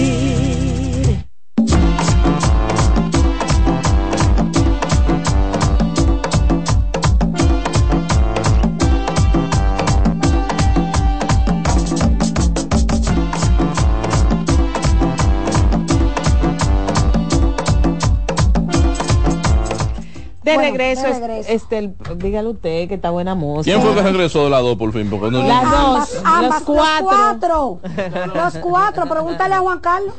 [20.43, 21.49] De Bueno, regreso, de regreso.
[21.51, 23.75] este, el- dígale usted que está buena música.
[23.77, 25.07] ¿Quién fue que regresó de la 2 por fin?
[25.09, 27.09] Porque no, Las ambas, dos, ambas, los cuatro.
[27.11, 28.31] Los cuatro.
[28.33, 29.05] Los cuatro.
[29.07, 30.13] Pregúntale a Juan Carlos.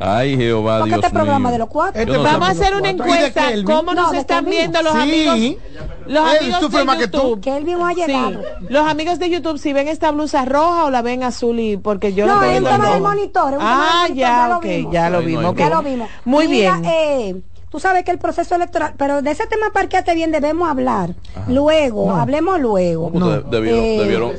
[0.00, 1.50] Ay, Jehová, Dios este programa mío.
[1.50, 2.06] de los cuatro.
[2.06, 3.48] No Vamos a hacer una encuesta.
[3.48, 3.64] Kelvin?
[3.64, 4.58] ¿Cómo nos No, están Kelvin.
[4.58, 4.98] viendo los Sí.
[5.00, 5.34] amigos?
[6.06, 6.98] Los Él amigos sufre de más.
[7.00, 7.40] YouTube.
[7.40, 8.00] Que él mismo ha Sí.
[8.06, 8.40] llegado.
[8.68, 12.12] Los amigos de YouTube, si ven esta blusa roja o la ven azul y porque
[12.14, 13.14] yo no, la es un tema del roja.
[13.14, 13.58] monitor.
[13.60, 14.60] Ah, ya, ya lo no
[15.26, 15.56] vimos.
[15.56, 16.08] Ya lo vimos.
[16.24, 17.42] Muy Mira, bien.
[17.70, 21.14] Tú sabes que el proceso electoral, pero de ese tema parqueate bien debemos hablar.
[21.48, 23.10] Luego, hablemos luego.
[23.12, 24.32] ¿Cómo te- debieron, Eh, debieron?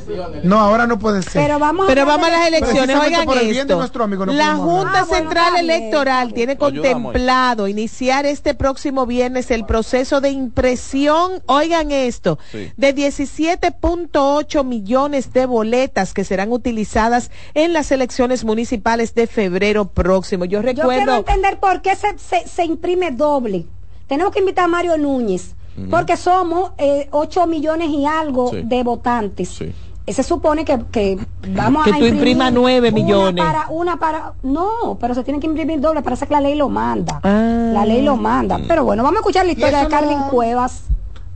[0.44, 1.42] No, ahora no puede ser.
[1.42, 3.60] Pero vamos a Pero hablar vamos a de- las elecciones, oigan por el bien de
[3.72, 3.76] esto.
[3.78, 4.56] nuestro amigo no la.
[4.56, 5.56] Junta Ah, bueno, Central.
[5.58, 6.82] Electoral tiene Ayudamos.
[7.12, 12.72] contemplado iniciar este próximo viernes el proceso de impresión, oigan esto, Sí.
[12.76, 20.44] de 17.8 millones de boletas que serán utilizadas en las elecciones municipales de febrero próximo.
[20.44, 23.66] Yo Yo quiero recuerdo entender por qué se, se, se imprime doble.
[24.08, 25.54] Tenemos que invitar a Mario Núñez,
[25.88, 28.62] porque somos eh, 8 millones y algo Sí.
[28.64, 29.48] de votantes.
[29.50, 29.72] Sí.
[30.08, 31.16] se supone que, que
[31.54, 33.44] vamos Que a tú imprimas nueve una millones.
[33.44, 36.68] Para, una para, no, pero se tiene que imprimir doble, parece que la ley lo
[36.68, 37.20] manda.
[37.22, 38.58] La ley lo manda.
[38.66, 40.82] Pero bueno, vamos a escuchar la historia de Carmen Cuevas.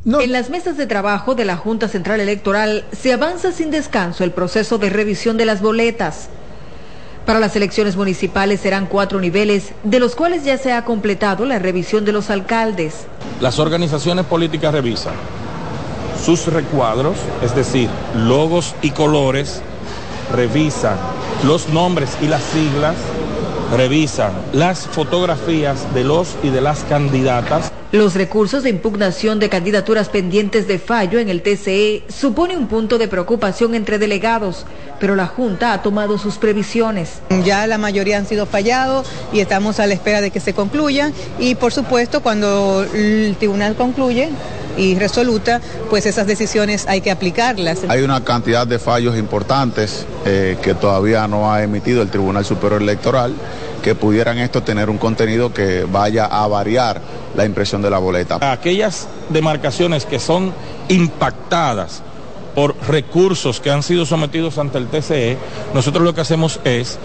[0.04, 4.32] En las mesas de trabajo de la Junta Central Electoral se avanza sin descanso el
[4.32, 6.28] proceso de revisión de las boletas.
[7.26, 11.58] Para las elecciones municipales serán cuatro niveles, de los cuales ya se ha completado la
[11.58, 13.06] revisión de los alcaldes.
[13.40, 15.14] Las organizaciones políticas revisan
[16.22, 19.62] sus recuadros, es decir, logos y colores,
[20.34, 20.96] revisan
[21.44, 22.94] los nombres y las siglas,
[23.74, 27.72] revisan las fotografías de los y de las candidatas.
[27.94, 32.98] Los recursos de impugnación de candidaturas pendientes de fallo en el TCE supone un punto
[32.98, 34.66] de preocupación entre delegados,
[34.98, 37.20] pero la Junta ha tomado sus previsiones.
[37.44, 41.14] Ya la mayoría han sido fallados y estamos a la espera de que se concluyan
[41.38, 44.30] y por supuesto cuando el tribunal concluye
[44.76, 47.82] y resoluta, pues esas decisiones hay que aplicarlas.
[47.86, 52.82] Hay una cantidad de fallos importantes eh, que todavía no ha emitido el Tribunal Superior
[52.82, 53.34] Electoral
[53.84, 57.02] que pudieran esto tener un contenido que vaya a variar
[57.36, 58.38] la impresión de la boleta.
[58.50, 60.54] Aquellas demarcaciones que son
[60.88, 62.02] impactadas
[62.54, 65.36] por recursos que han sido sometidos ante el TCE,
[65.74, 66.98] nosotros lo que hacemos es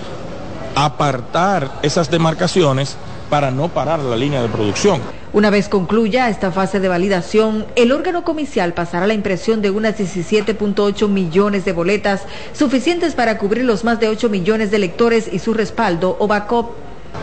[0.73, 2.95] apartar esas demarcaciones
[3.29, 5.01] para no parar la línea de producción.
[5.31, 9.95] Una vez concluya esta fase de validación, el órgano comicial pasará la impresión de unas
[9.95, 12.23] 17.8 millones de boletas,
[12.53, 16.71] suficientes para cubrir los más de 8 millones de electores y su respaldo o backup.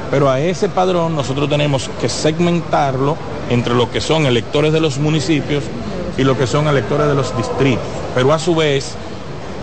[0.08, 3.16] Pero a ese padrón nosotros tenemos que segmentarlo
[3.50, 5.64] entre lo que son electores de los municipios
[6.16, 7.82] y lo que son electores de los distritos.
[8.14, 8.94] Pero a su vez,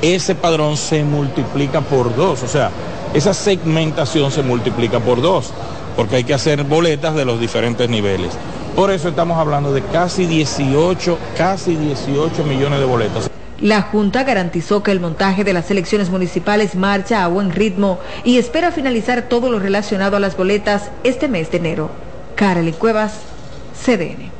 [0.02, 2.72] ese padrón se multiplica por dos, o sea,
[3.14, 5.54] esa segmentación se multiplica por dos,
[5.96, 8.34] porque hay que hacer boletas de los diferentes niveles.
[8.76, 13.30] Por eso estamos hablando de casi 18, casi 18 millones de boletas.
[13.60, 18.38] La Junta garantizó que el montaje de las elecciones municipales marcha a buen ritmo y
[18.38, 21.90] espera finalizar todo lo relacionado a las boletas este mes de enero.
[22.36, 23.20] Carolyn Cuevas,
[23.74, 24.32] CDN.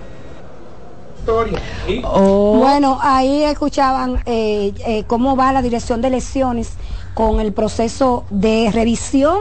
[2.06, 6.74] Bueno, ahí escuchaban eh, eh, cómo va la dirección de elecciones
[7.14, 9.38] con el proceso de revisión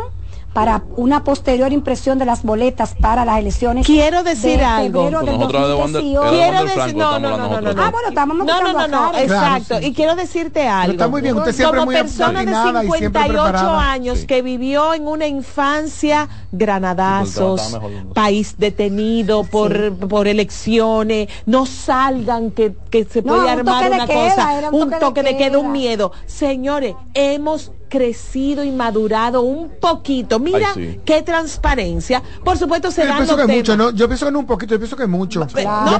[0.53, 3.87] para una posterior impresión de las boletas para las elecciones.
[3.87, 5.05] Quiero decir de algo.
[5.05, 6.25] del Nosotros de Wander- 2018.
[6.25, 7.83] era de Quiero decir, Franco, no, no, no, no, no, no.
[7.83, 9.65] Ah, bueno, estamos No, no, no, no, exacto.
[9.69, 9.89] Claro, sí.
[9.89, 10.93] Y quiero decirte algo.
[10.93, 13.93] está muy bien, usted siempre Como muy persona de atinada y siempre 58 preparada.
[13.93, 14.27] años Sí.
[14.27, 17.79] que vivió en una infancia granadazos,
[18.15, 23.89] país detenido por, por elecciones, no salgan que, que se No, puede un armar toque
[23.91, 25.59] de una queda, cosa, un un toque de toque de queda, queda.
[25.59, 26.13] un miedo.
[26.27, 30.39] Señores, hemos crecido y madurado un poquito.
[30.39, 31.01] Mira Ay, sí.
[31.05, 32.23] qué transparencia.
[32.43, 33.93] Por supuesto se Yo dan pienso los que es mucho, temas.
[33.93, 33.99] ¿no?
[33.99, 35.41] Yo pienso que no un poquito, yo pienso que es mucho.
[35.41, 35.47] No,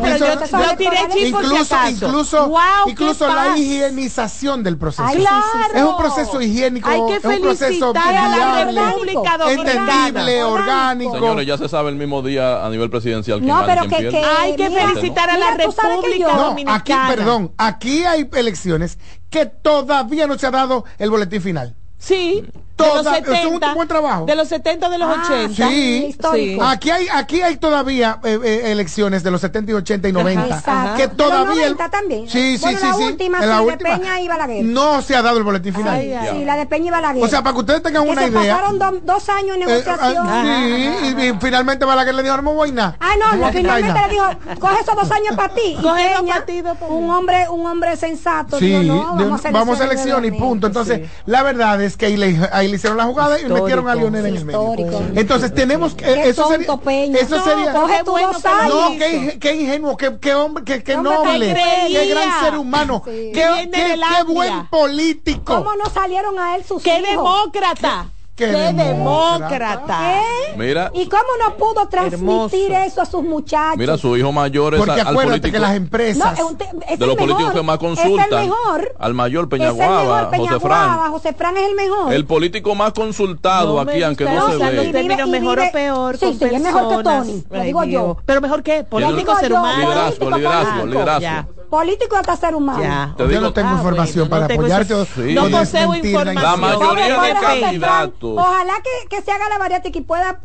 [0.01, 2.07] pero yo- yo tiré chispo por si incluso, acaso.
[2.07, 3.59] incluso, Wow, incluso la paz.
[3.59, 5.05] higienización del proceso.
[5.07, 5.45] Ay, claro.
[5.75, 9.93] Es un proceso higiénico, Hay que es un proceso felicitar a la viable, República Dominicana.
[10.09, 11.15] entendible, orgánico.
[11.15, 14.57] Señores, ya se sabe el mismo día a nivel presidencial quién No, pero que- Hay
[14.57, 16.77] que Mira, felicitar a la mira, República yo- No, Dominicana.
[16.79, 21.77] aquí, perdón, aquí hay elecciones que todavía no se ha dado el boletín final.
[22.03, 22.45] Sí.
[22.83, 24.25] Toda- de los es un 70, buen trabajo.
[24.27, 25.69] De los 70, de los 80.
[25.69, 26.59] Sí, Sí.
[26.63, 30.47] Aquí hay, aquí hay todavía eh, eh, elecciones de los 70 y 80 y 90
[30.57, 30.95] Exacto.
[30.97, 32.29] que De los todavía 90 también.
[32.29, 33.03] Sí, sí, Bueno, sí, la sí.
[33.05, 33.99] última, En sí, la de última.
[33.99, 34.65] Peña y Balaguer.
[34.65, 35.95] No se ha dado el boletín final.
[35.95, 36.29] Ay, ay.
[36.39, 37.25] Sí, la de Peña y Balaguer.
[37.25, 38.57] O sea, para que ustedes tengan que una se idea.
[38.57, 40.27] pasaron do- dos años en eh, negociación.
[40.29, 42.97] ah, sí, y, y finalmente Balaguer le dijo, no me voy nada.
[43.01, 44.25] Ah, no, a finalmente le dijo,
[44.61, 45.77] coge esos dos años para ti.
[45.83, 49.85] Coge dos Peña, un hombre, un hombre sensato, Sí, dijo, no, vamos a vamos a
[49.85, 50.67] elecciones elección y punto.
[50.67, 52.07] Entonces, la verdad es que
[52.53, 54.61] ahí le, hicieron la jugada y Histórico, metieron a Lionel en el medio.
[54.75, 55.03] histórico.
[55.15, 56.05] Entonces, tenemos que.
[56.05, 56.77] Qué eso sería.
[56.79, 57.19] Peña.
[57.19, 57.73] Eso No, sería.
[57.73, 58.33] coge bueno.
[58.69, 61.55] No, qué, qué ingenuo, qué, qué hombre, qué, qué noble,
[61.89, 63.31] qué gran ser humano, Sí.
[63.35, 65.55] qué, qué- buen político.
[65.57, 67.09] ¿Cómo no salieron a él sus ¡Qué hijos?
[67.11, 68.07] demócrata!
[68.47, 69.99] Qué ¡Qué demócrata!
[70.01, 70.57] ¿Qué?
[70.59, 72.85] Mira, ¿Y cómo no pudo transmitir Hermoso.
[72.87, 73.79] eso a sus muchachos?
[73.79, 75.53] mira, su hijo mayor es Porque al, al acuérdate político.
[75.53, 76.39] que las empresas.
[76.41, 76.57] No, es
[76.89, 78.41] es de el los políticos que más Es el consultan.
[78.47, 78.95] mejor.
[78.99, 80.61] Al mayor mejor, Peñaguaba, José Peñaguaba,
[80.97, 81.11] Fran.
[81.13, 82.13] José Fran es el mejor.
[82.13, 84.85] El político más consultado No aquí, aunque no se ve.
[84.85, 87.03] Y vive- y mejor vive- o peor Sí, con sí, es mejor que.
[87.05, 88.17] Tony, lo digo yo.
[88.27, 89.79] Pero mejor que político ser humano.
[89.83, 91.62] Liderazgo, liderazgo, liderazgo.
[91.73, 92.83] Político hasta ser humano.
[92.83, 93.15] Ya.
[93.19, 95.33] Yo digo- no tengo Ah, información bueno, para no apoyarte o, Sí.
[95.35, 96.35] No poseo información.
[96.35, 98.31] La mayoría Pobre de candidatos.
[98.37, 100.41] Ojalá que, que se haga la bariátrica y pueda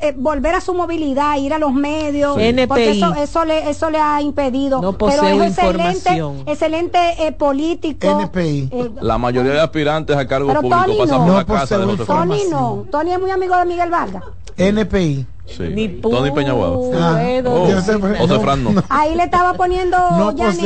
[0.00, 2.54] eh, volver a su movilidad, ir a los medios, Sí.
[2.68, 3.02] porque NPI.
[3.02, 4.80] eso, eso le eso le ha impedido.
[4.80, 6.44] No Pero poseo es excelente, información.
[6.46, 8.06] excelente eh, político.
[8.20, 8.70] NPI.
[8.72, 11.24] Eh, La mayoría de aspirantes a cargo Pero público pasan no.
[11.26, 11.96] por la No casa de.
[12.06, 14.22] Tony no, Tony es muy amigo de Miguel Vargas.
[14.56, 15.26] NPI.
[15.46, 15.64] Sí.
[15.64, 16.76] Ni Tony Peñaguaba.
[16.94, 18.82] Ah, Oh, José Fran no.
[18.88, 20.62] Ahí le estaba poniendo No Yanesi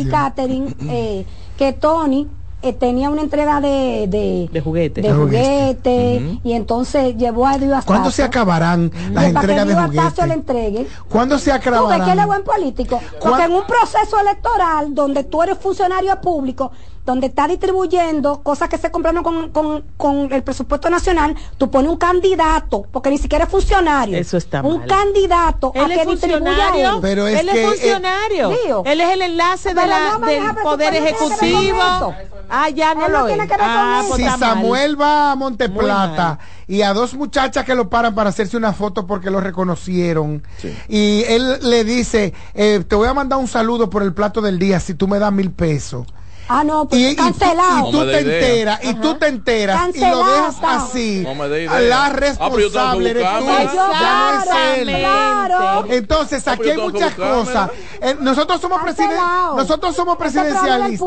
[0.00, 0.04] y.
[0.10, 1.24] Catherine eh,
[1.56, 2.26] que Tony
[2.62, 5.02] eh, tenía una entrega de, de, de juguetes.
[5.02, 9.74] de juguete, y entonces llevó a Dios ¿Cuándo se acabarán las entregas de
[10.26, 10.36] le juguetes?
[10.40, 10.86] entregue.
[11.08, 12.26] ¿Cuándo se Tú ves que él es acabarán?
[12.26, 13.00] buen político.
[13.22, 16.70] Porque en un proceso electoral donde tú eres funcionario público,
[17.10, 21.90] donde está distribuyendo cosas que se compraron con, con, con el presupuesto nacional, tú pones
[21.90, 24.16] un candidato, porque ni siquiera es funcionario.
[24.16, 24.86] Eso está Un mal.
[24.88, 26.90] candidato Él a es que distribuya funcionario.
[26.94, 26.98] él.
[27.02, 28.50] Pero es él que, es eh, funcionario.
[28.64, 28.82] Lío.
[28.86, 32.14] él es el enlace de la, no del poder con ejecutivo.
[32.48, 34.08] Ah, ya no Él lo tiene que ver con Ah, eso.
[34.10, 34.38] pues si mal.
[34.38, 36.38] Samuel va a Monteplata
[36.68, 40.42] y a dos muchachas que lo paran para hacerse una foto porque lo reconocieron
[40.88, 44.58] y él le dice eh, te voy a mandar un saludo por el plato del
[44.58, 46.06] día si tú me das mil pesos
[46.52, 47.88] Ah, no, pues y, y tú- cancelado.
[47.88, 51.80] y tú te enteras y tú te enteras y lo dejas así No me idea.
[51.80, 55.84] la Ah, responsable eres tú ya no es él Claro.
[55.90, 57.70] entonces Ah, aquí hay muchas cosas
[58.02, 59.56] Eh, nosotros somos presiden- Cancelado.
[59.56, 61.00] nosotros somos presidencialistas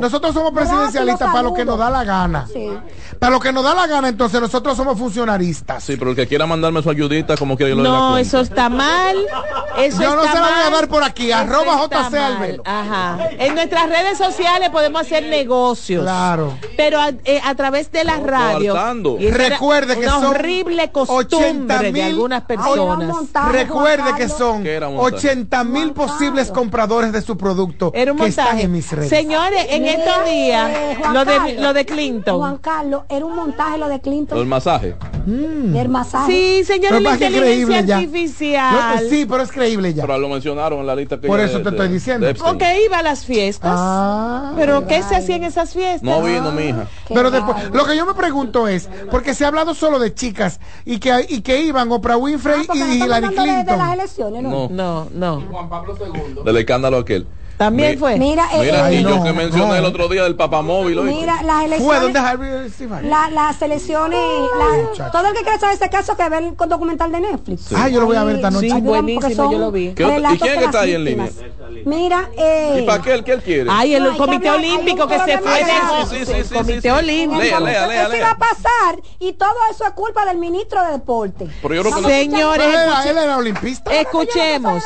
[0.00, 2.70] nosotros somos presidencialistas para lo que nos da la gana Sí.
[3.18, 5.82] para lo que nos da la gana, entonces nosotros somos funcionaristas.
[5.82, 8.68] Sí, pero el que quiera mandarme su ayudita, como quiera yo lo No, eso está
[8.68, 9.16] mal.
[9.78, 12.60] Eso Yo no se la voy a dar por aquí, Eso arroba JC.
[12.64, 13.18] Ajá.
[13.38, 16.02] En nuestras redes sociales podemos hacer negocios.
[16.02, 16.54] Claro.
[16.76, 18.74] Pero a, eh, a través de la radio.
[19.18, 23.10] y Recuerde que una son horrible costumbre de algunas personas.
[23.50, 25.16] Recuerde que son ¿Qué era montaje?
[25.28, 28.64] 80 mil posibles compradores de su producto Era un que están montaje.
[28.64, 29.08] en mis redes.
[29.10, 31.60] Señores, en Mire, estos días, eh, lo de, Carlos.
[31.60, 32.38] lo de Clinton.
[32.38, 34.48] Juan Carlos, era un montaje lo de Clinton.
[34.48, 34.94] masaje.
[35.26, 36.32] El masaje.
[36.32, 38.74] Sí, señores, la inteligencia artificial.
[39.02, 40.02] No, sí, pero es creíble ya.
[40.06, 42.26] Pero lo mencionaron en la lista que Por de- eso te de- estoy diciendo.
[42.44, 43.72] Ok, iba a las fiestas.
[43.76, 44.52] Ah.
[44.56, 46.02] pero ¿qué se hacía en esas fiestas?
[46.02, 46.86] No vino, mi hija.
[47.08, 50.58] Pero después, lo que yo me pregunto es, porque se ha hablado solo de chicas
[50.84, 53.90] y que, y que iban Oprah Winfrey Ah, y Hillary hablando de, de las Clinton.
[53.92, 54.50] elecciones, ¿no?
[54.68, 55.08] No.
[55.14, 56.42] No, no.
[56.44, 57.26] Del escándalo aquel.
[57.56, 58.16] También Mi- fue.
[58.18, 59.74] Mira, eh, Mira, eh, y yo que mencioné no.
[59.76, 61.00] el otro día del papamóvil.
[61.02, 63.02] mira, las Fue elecciones.
[63.04, 64.20] la- las elecciones,
[64.98, 67.72] la- todo el que quiera saber ese caso que ve el documental de Netflix.
[67.74, 68.68] Ah, yo lo voy a ver esta noche.
[68.70, 69.92] Sí, buenísimo, yo lo vi.
[69.94, 71.30] ¿Qué otro- relatos ¿Y quién está ahí en víctimas.
[71.84, 73.12] Mira, eh, ¿Y para qué?
[73.14, 73.70] él- ¿Qué él quiere?
[73.72, 76.74] Ay, el No, Comité hablar- Olímpico que se fue Sí, sí, sí, el sí, Comité
[76.74, 76.88] sí, sí.
[76.88, 77.42] Olímpico.
[77.42, 80.92] Lea, lea, lea, eso iba a pasar y todo eso es culpa del ministro de
[80.92, 81.46] deporte.
[81.62, 83.94] Pero yo creo que no- Señores, Él era, escuche- él era olimpista.
[83.94, 84.82] escuchemos.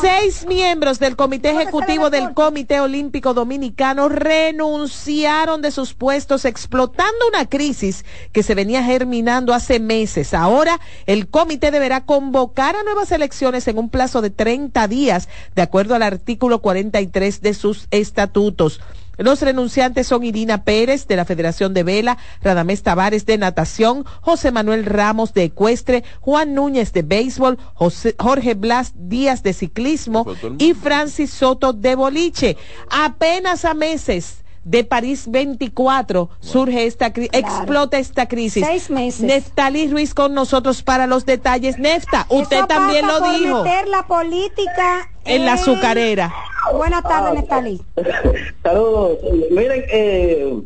[0.00, 2.34] Seis miembros del Comité que Ejecutivo del.
[2.34, 9.78] Comité Olímpico Dominicano renunciaron de sus puestos explotando una crisis que se venía germinando hace
[9.78, 10.32] meses.
[10.34, 15.62] Ahora el comité deberá convocar a nuevas elecciones en un plazo de 30 días, de
[15.62, 18.80] acuerdo al artículo 43 de sus estatutos.
[19.20, 24.50] Los renunciantes son Irina Pérez de la Federación de Vela, Radamés Tavares de Natación, José
[24.50, 30.56] Manuel Ramos de Ecuestre, Juan Núñez de Béisbol, José- Jorge Blas Díaz de Ciclismo mundo.
[30.64, 32.56] y Francis Soto de Boliche.
[32.90, 38.64] Apenas a meses de París 24 surge esta crisis, explota esta crisis.
[38.66, 39.20] Seis meses.
[39.22, 41.78] Neftali Ruiz con nosotros para los detalles.
[41.78, 46.32] Nefta, usted Eso también pasa lo por dijo meter la política en la azucarera.
[46.74, 47.80] Buenas tardes, Nestalí.
[48.62, 49.18] Saludos.
[49.50, 50.60] Miren, eh,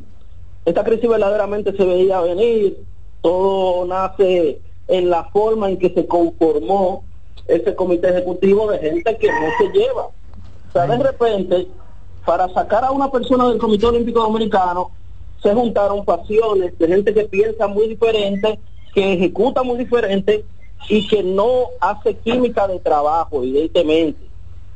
[0.65, 2.79] esta crisis verdaderamente se veía venir.
[3.23, 7.05] Todo nace en la forma en que se conformó
[7.47, 10.07] ese comité ejecutivo de gente que no se lleva.
[10.07, 11.69] O sea, de repente,
[12.25, 14.91] para sacar a una persona del Comité Olímpico Dominicano,
[15.43, 18.59] se juntaron pasiones de gente que piensa muy diferente,
[18.95, 20.45] que ejecuta muy diferente
[20.89, 24.24] y que no hace química de trabajo, evidentemente.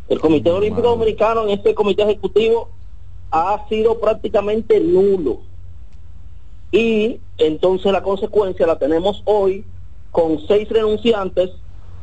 [0.08, 2.68] El Comité Olímpico Dominicano en este comité ejecutivo
[3.30, 5.40] ha sido prácticamente nulo.
[6.72, 9.64] Y entonces la consecuencia la tenemos hoy
[10.10, 11.50] con seis renunciantes.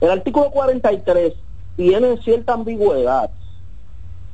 [0.01, 1.33] El artículo 43
[1.77, 3.29] tiene cierta ambigüedad,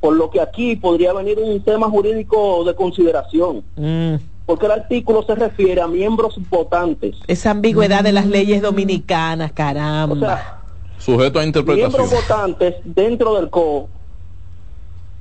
[0.00, 4.14] por lo que aquí podría venir un tema jurídico de consideración, Mm,
[4.46, 7.16] porque el artículo se refiere a miembros votantes.
[7.26, 10.14] esa ambigüedad de las leyes dominicanas, caramba.
[10.14, 10.61] O sea,
[11.04, 11.90] Sujeto a interpretación.
[11.90, 13.88] miembros votantes dentro del CO,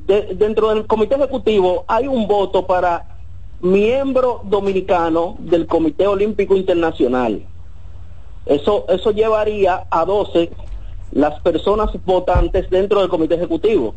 [0.06, 3.06] de- dentro del comité ejecutivo hay un voto para
[3.62, 7.44] miembro dominicano del Comité Olímpico Internacional.
[8.46, 10.52] Eso, eso llevaría a 12
[11.12, 13.96] las personas votantes dentro del comité ejecutivo.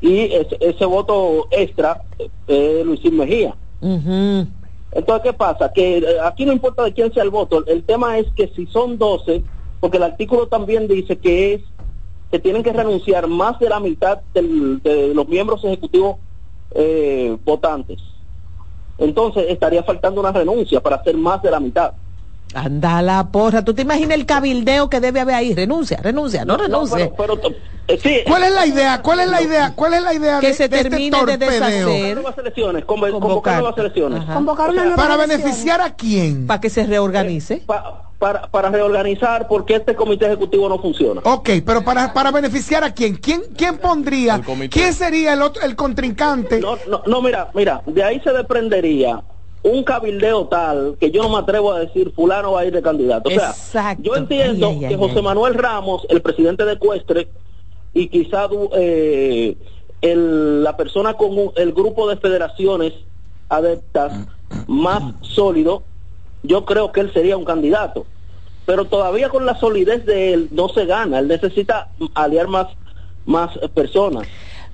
[0.00, 2.02] Y ese, ese voto extra
[2.46, 3.54] es Luisín Mejía.
[4.92, 5.70] Entonces, ¿qué pasa?
[5.72, 8.66] Que eh, aquí no importa de quién sea el voto, el tema es que si
[8.66, 9.42] son 12,
[9.80, 11.60] porque el artículo también dice que es
[12.30, 16.16] que tienen que renunciar más de la mitad del- de los miembros ejecutivos
[16.74, 17.98] eh, votantes.
[18.98, 21.92] Entonces, estaría faltando una renuncia para hacer más de la mitad.
[22.54, 23.64] Anda la porra.
[23.64, 25.54] ¿Tú te imaginas el cabildeo que debe haber ahí?
[25.54, 27.12] Renuncia, renuncia, no, renuncie.
[27.16, 27.54] pero, pero,
[27.88, 29.00] Eh, sí, ¿Cuál es la eh, idea?
[29.02, 29.72] ¿Cuál es la idea?
[29.76, 31.50] ¿Cuál es la idea Que de, se de este termine de torpedeo?
[31.88, 32.14] deshacer.
[32.16, 34.24] nuevas elecciones, convocar nuevas elecciones.
[34.24, 35.40] Convocar una nueva ¿Para elección.
[35.42, 36.46] beneficiar a quién?
[36.48, 37.62] Para que se reorganice.
[37.66, 41.20] Pa- para, para reorganizar porque este comité ejecutivo no funciona.
[41.24, 43.16] Ok, pero para, para beneficiar a quién?
[43.16, 44.40] ¿Quién, quién pondría?
[44.70, 46.60] ¿Quién sería el otro, el contrincante?
[46.60, 49.22] No, no, no, mira, mira, de ahí se desprendería
[49.62, 52.82] un cabildeo tal que yo no me atrevo a decir fulano va a ir de
[52.82, 53.28] candidato.
[53.28, 54.02] O sea, Exacto.
[54.02, 55.22] yo entiendo Ay, ay, que ay, José ay.
[55.22, 57.30] Manuel Ramos, el presidente de Ecuestre,
[57.92, 59.56] y quizá du- eh,
[60.00, 62.92] el- la persona con un- el grupo de federaciones
[63.48, 64.26] adeptas
[64.68, 65.82] más sólido,
[66.46, 68.06] yo creo que él sería un candidato.
[68.64, 72.66] Pero todavía con la solidez de él no se gana, él necesita aliar más,
[73.24, 74.26] más personas.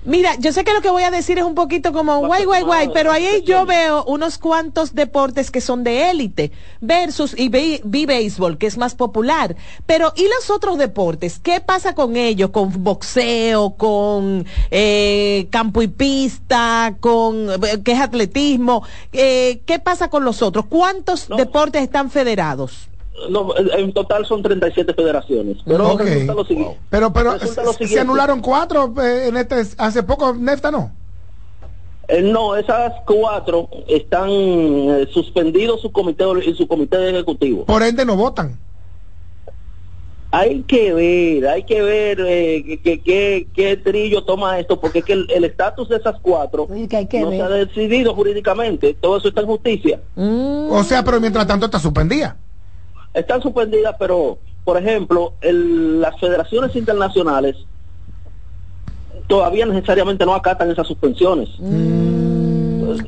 [0.04, 2.62] Mira, yo sé que lo que voy a decir es un poquito como guay, guay,
[2.62, 6.50] guay, pero ahí yo veo unos cuantos deportes que son de élite
[6.80, 9.54] versus y vi, vi béisbol, que es más popular.
[9.86, 11.38] Pero ¿y los otros deportes?
[11.38, 12.50] ¿Qué pasa con ellos?
[12.50, 18.82] Con boxeo, con eh, campo y pista, con eh, que es atletismo.
[19.12, 20.66] Eh, ¿Qué pasa con los otros?
[20.66, 22.88] ¿Cuántos deportes están federados?
[23.30, 25.58] No, en total son 37 federaciones.
[25.64, 26.00] Pero Ok.
[26.00, 26.78] resulta lo siguiente.
[26.90, 30.90] Pero, pero Resulta lo se- anularon cuatro eh, en este, hace poco, Nefta no.
[32.08, 37.64] Eh, no, esas cuatro están eh, suspendidos su comité y su comité ejecutivo.
[37.64, 38.58] Por ende no votan.
[40.34, 45.00] Hay que ver, hay que ver eh, que- que- que- qué trillo toma esto, porque
[45.00, 48.94] es que el estatus de esas cuatro que no se ha decidido jurídicamente.
[48.94, 50.00] Todo eso está en justicia.
[50.16, 52.36] O sea, pero mientras tanto está suspendida.
[53.14, 57.56] Están suspendidas, pero, por ejemplo, el- las federaciones internacionales
[59.26, 61.48] todavía necesariamente no acatan esas suspensiones.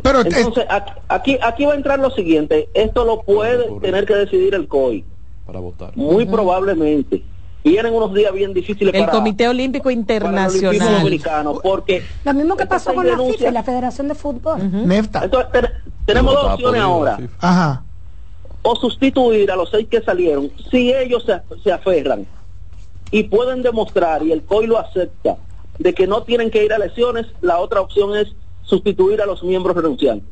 [0.02, 4.14] Pero Entonces, aquí, aquí, aquí va a entrar lo siguiente, esto lo puede tener que
[4.14, 5.04] decidir el COI,
[5.46, 5.92] para votar.
[5.96, 7.22] muy probablemente.
[7.64, 10.98] Vienen unos días bien difíciles El para, Comité Olímpico para el Internacional.
[10.98, 14.86] Dominicano, porque Lo mismo que Estas pasó con la FIFA y la Federación de Fútbol.
[14.86, 15.24] Nefta.
[15.24, 15.70] Entonces, ten-
[16.04, 17.18] tenemos dos opciones ahora.
[17.40, 17.83] Ajá.
[18.66, 22.26] O sustituir a los seis que salieron si ellos se, se aferran
[23.10, 25.36] y pueden demostrar y el COI lo acepta
[25.78, 28.28] de que no tienen que ir a elecciones la otra opción es
[28.62, 30.30] sustituir a los miembros renunciantes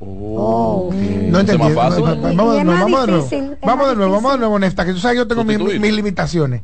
[0.00, 1.74] No Ese entendí.
[1.74, 1.96] va- Vamos
[2.56, 3.28] de nuevo, vamos de nuevo.
[3.62, 4.40] Vamos de nuevo, vamos de difícil.
[4.40, 6.62] nuevo, Nefta, que tú sabes que yo tengo mis, mis limitaciones.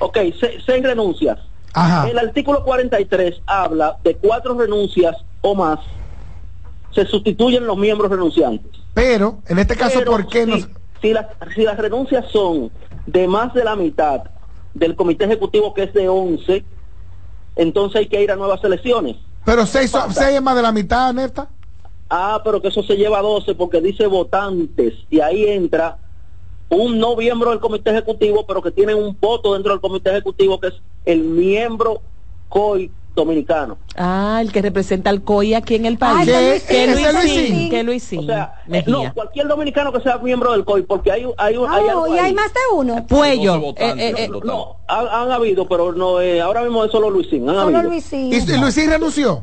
[0.00, 1.38] ok se- seis renuncias
[1.72, 2.08] Ajá.
[2.08, 5.78] el artículo 43 habla de cuatro renuncias o más
[6.96, 10.56] se sustituyen los miembros renunciantes Pero, en este caso, Pero ¿por qué si, no?
[11.02, 12.70] si, las, si las renuncias son
[13.06, 14.22] de más de la mitad
[14.72, 16.64] del comité ejecutivo que es de 11,
[17.56, 19.16] entonces hay que ir a nuevas elecciones.
[19.44, 21.48] Pero seis, es más de la mitad, Nefta.
[22.08, 25.98] Ah, pero que eso se lleva a 12 porque dice votantes y ahí entra
[26.68, 30.58] un no miembro del comité ejecutivo, pero que tiene un voto dentro del comité ejecutivo
[30.58, 30.74] que es
[31.04, 32.00] el miembro
[32.48, 33.78] COI dominicano.
[33.96, 36.26] Ah, el que representa al COI aquí en el país.
[36.28, 38.20] que que Luisín, que Luisín.
[38.20, 38.92] O sea, eh, Mejía.
[38.92, 42.18] no, cualquier dominicano que sea miembro del COI, porque hay, hay, hay algo Oh, y
[42.18, 43.06] hay más de uno.
[43.08, 43.58] Puello.
[43.58, 44.46] Votantes eh, eh, total.
[44.46, 47.48] No, han, han habido, pero no eh, ahora mismo es solo Luisín.
[47.48, 47.90] Han Solo habido.
[47.92, 48.32] Luisín.
[48.32, 49.42] ¿Y, y Luisín renunció?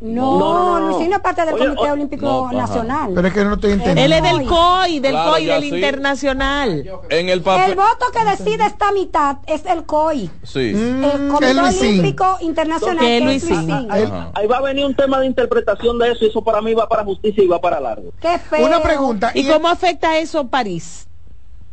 [0.00, 2.56] No, No, no, no, es parte del Oye, Comité o- Olímpico no, ajá.
[2.56, 3.10] Nacional.
[3.16, 4.14] Pero es que no estoy él entendiendo.
[4.16, 5.74] es del COI, del Claro, COI, del sí.
[5.74, 6.90] internacional.
[7.10, 7.40] En el El
[7.74, 10.72] voto que decide esta mitad es el COI, Sí.
[10.72, 11.88] Mm, el Comité es Luisín.
[11.88, 13.70] Olímpico Internacional, Que es Luisín.
[13.90, 14.30] Ahí, Ajá.
[14.34, 16.88] ahí va a venir un tema de interpretación de eso y eso para mí va
[16.88, 18.12] para justicia y va para largo.
[18.20, 18.64] Qué feo.
[18.64, 19.32] Una pregunta.
[19.34, 21.08] ¿Y y- cómo afecta eso París?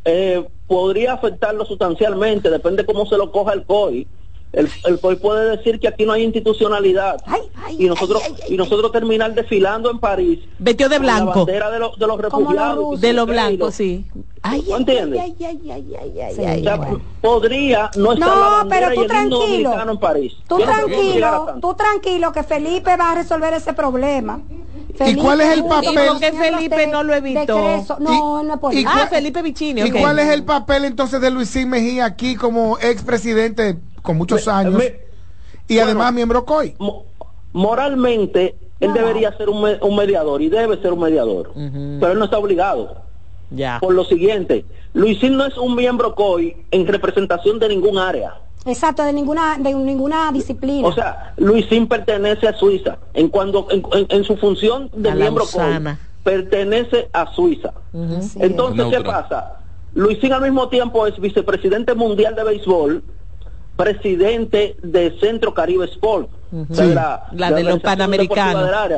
[0.04, 4.08] Eh, podría afectarlo sustancialmente, depende cómo se lo coja el COI.
[4.56, 8.32] El, el COI puede decir que aquí no hay institucionalidad Ay, ay, y nosotros ay,
[8.36, 11.39] ay, ay, y nosotros terminar desfilando en París Vestido de con la blanco.
[11.45, 13.01] bandera de, los- de los los refugiados.
[13.01, 14.06] De lo Ok, blanco, lo- sí.
[14.41, 15.22] Ay, ¿No ay, entiendes?
[15.22, 17.01] O sea, bueno.
[17.22, 19.91] podría no estar No, la bandera pero y tú el tranquilo.
[19.91, 20.34] en París.
[20.47, 24.39] Tú Yo tranquilo, tú tranquilo que Felipe va a resolver ese problema.
[24.95, 25.84] Felipe cuál es el papel?
[25.84, 27.86] con ¿Y por qué los miembros Felipe de- no lo evitó?
[27.99, 28.86] No, no por y.
[28.88, 33.78] Ah, Felipe Vicini, ¿Y cuál es el papel entonces de Luisín Mejía aquí como expresidente
[34.06, 34.99] con muchos Me- años me-
[35.68, 36.76] y bueno, además miembro COI?
[36.80, 37.06] mo-
[37.51, 42.20] moralmente él debería ser un, me- un mediador y debe ser un mediador, pero él
[42.20, 43.03] no está obligado.
[43.51, 43.80] Ya.
[43.80, 48.36] Por lo siguiente, Luisín no es un miembro COI en representación de ningún área.
[48.66, 50.88] Exacto, de ninguna, de ninguna disciplina.
[50.88, 52.97] O sea, Luisín pertenece a Suiza.
[53.14, 57.72] En cuando en, en- en su función de A miembro COI, pertenece a Suiza.
[58.39, 59.60] Entonces, ¿qué pasa?
[59.93, 63.03] Luisín al mismo tiempo es vicepresidente mundial de béisbol,
[63.76, 66.90] presidente de Centro Caribe Sport, o sea, Sí.
[66.90, 68.66] de la, La de los Panamericanos.
[68.66, 68.98] Del área,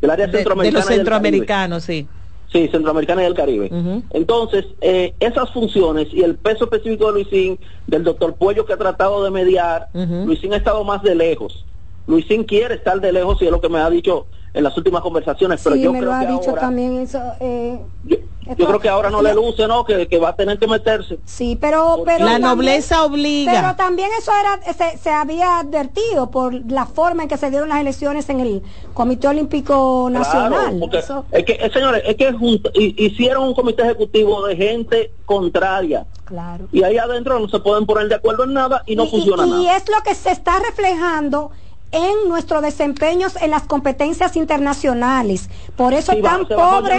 [0.00, 0.78] del área De, de centroamericana.
[0.78, 0.96] los y del Caribe.
[0.96, 2.08] centroamericanos, sí.
[2.52, 3.70] Sí, Centroamericana y del Caribe.
[4.10, 7.58] Entonces, eh, esas funciones y el peso específico de Luisín,
[7.88, 11.64] del doctor Puello que ha tratado de mediar, Luisín ha estado más de lejos.
[12.06, 15.02] Luisín quiere estar de lejos y es lo que me ha dicho en las últimas
[15.02, 17.20] conversaciones, pero sí, yo me creo lo ha que dicho ahora, también eso.
[17.40, 18.16] eh, yo
[18.54, 19.84] creo que ahora no le luce, ¿no?
[19.84, 21.18] Que, que va a tener que meterse.
[21.24, 23.52] Sí, pero, pero La también- nobleza obliga.
[23.52, 27.68] Pero también eso era se, se había advertido por la forma en que se dieron
[27.68, 28.62] las elecciones en el
[28.94, 30.50] Comité Olímpico Nacional.
[30.52, 32.34] Claro, porque Eso- es que, eh, señores, es que
[32.74, 36.06] hicieron un comité ejecutivo de gente contraria.
[36.24, 36.66] Claro.
[36.72, 39.46] Y ahí adentro no se pueden poner de acuerdo en nada y no y, funciona
[39.46, 39.76] y nada.
[39.76, 41.50] es lo que se está reflejando
[41.92, 45.48] en nuestros desempeños en las competencias internacionales.
[45.76, 46.96] Por eso Sí, tan pobre,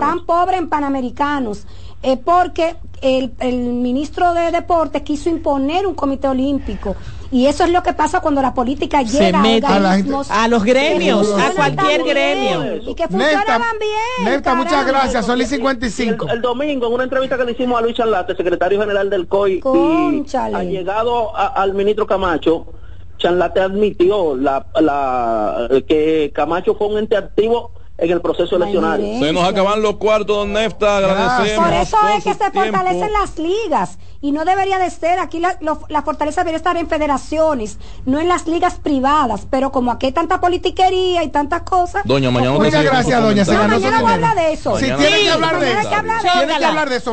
[0.00, 1.66] tan pobre en Panamericanos,
[2.02, 6.96] eh, porque el, el ministro de Deportes quiso imponer un comité olímpico.
[7.30, 9.88] Y eso es lo que pasa cuando la política Se llega mete a a la
[9.90, 12.76] organismos gente- a los gremios, a cualquier bien gremio.
[12.90, 14.24] Y que funcionaban bien.
[14.56, 15.26] Muchas gracias.
[15.26, 16.24] Son las 55.
[16.26, 19.28] El, el domingo, en una entrevista que le hicimos a Luis Charlate, secretario general del
[19.28, 19.60] COI,
[20.16, 20.24] y
[20.56, 22.66] ha llegado a- al ministro Camacho,
[23.18, 29.00] Charlate admitió la, la, que Camacho fue un ente activo en el proceso eleccional.
[29.00, 30.98] Se nos acaban los cuartos, don Nefta.
[30.98, 31.64] Agradecemos.
[31.68, 32.60] Por eso es que se tiempo.
[32.78, 35.18] fortalecen las ligas y no debería de ser.
[35.18, 39.48] Aquí la, lo- la fortaleza debería estar en federaciones, no en las ligas privadas.
[39.50, 42.02] Pero como aquí hay tanta politiquería y tantas cosas.
[42.04, 43.44] Doña, mañana pues, Muchas gracias, doña.
[43.44, 44.76] Se No, mañana voy a hablar de eso.
[44.76, 45.90] Sí, Mañana- tiene que hablar de eso.
[46.38, 47.12] Tiene que hablar de eso.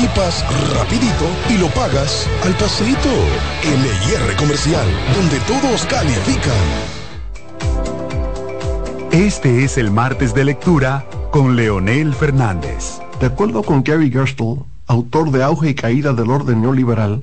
[0.00, 0.44] equipas
[0.74, 3.10] rapidito y lo pagas al pasito.
[3.62, 6.52] LIR Comercial, donde todos califican.
[9.12, 13.00] Este es el martes de lectura con Leonel Fernández.
[13.20, 17.22] De acuerdo con Gary Gerstle, autor de Auge y Caída del Orden Neoliberal,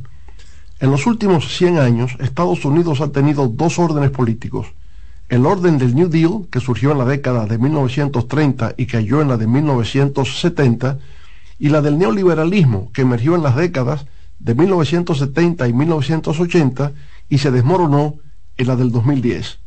[0.80, 4.68] en los últimos 100 años Estados Unidos ha tenido dos órdenes políticos.
[5.30, 9.30] El orden del New Deal, que surgió en la década de 1930 y cayó en
[9.30, 11.00] la de 1970,
[11.60, 14.06] y la del neoliberalismo, que emergió en las décadas
[14.40, 16.92] de 1970 y 1980
[17.30, 18.16] y se desmoronó
[18.58, 19.60] en la del 2010.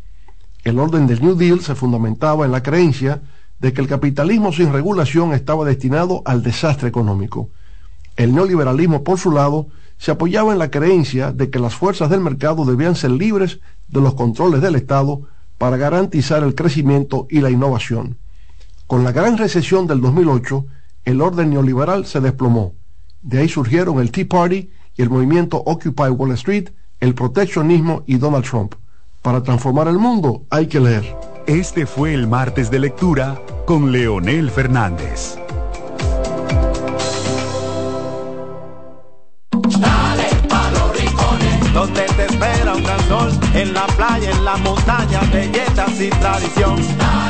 [0.65, 3.23] El orden del New Deal se fundamentaba en la creencia
[3.59, 7.51] de que el capitalismo sin regulación estaba destinado al desastre económico.
[8.17, 9.69] El neoliberalismo, por su lado,
[9.99, 14.01] se apoyaba en la creencia de que las fuerzas del mercado debían ser libres de
[14.01, 15.23] los controles del Estado
[15.59, 18.17] para garantizar el crecimiento y la innovación.
[18.87, 20.67] Con la gran recesión del 2008,
[21.05, 22.75] el orden neoliberal se desplomó.
[23.23, 26.71] De ahí surgieron el Tea Party y el movimiento Occupy Wall Street,
[27.01, 28.75] el proteccionismo y Donald Trump.
[29.23, 31.17] Para transformar el mundo hay que leer.
[31.47, 35.37] Este fue el martes de lectura con Leonel Fernández.
[39.51, 44.57] Dale pa' los rincones, donde te espera un gran sol, en la playa, en la
[44.59, 46.77] montaña, belletas y tradición.
[46.99, 47.30] Dale pa' los rincones,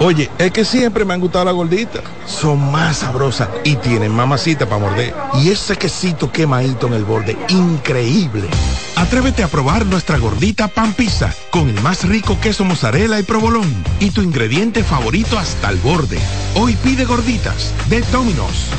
[0.00, 2.02] Oye, es que siempre me han gustado las gorditas.
[2.26, 5.14] Son más sabrosas y tienen mamacita para morder.
[5.34, 8.48] Y ese quesito quemadito en el borde, increíble.
[8.96, 13.72] Atrévete a probar nuestra gordita pan pizza con el más rico queso mozzarella y provolón
[14.00, 16.18] y tu ingrediente favorito hasta el borde.
[16.56, 18.70] Hoy pide gorditas de Domino's.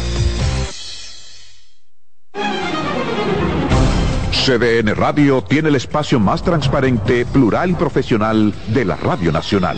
[4.45, 9.77] CDN Radio tiene el espacio más transparente, plural y profesional de la Radio Nacional.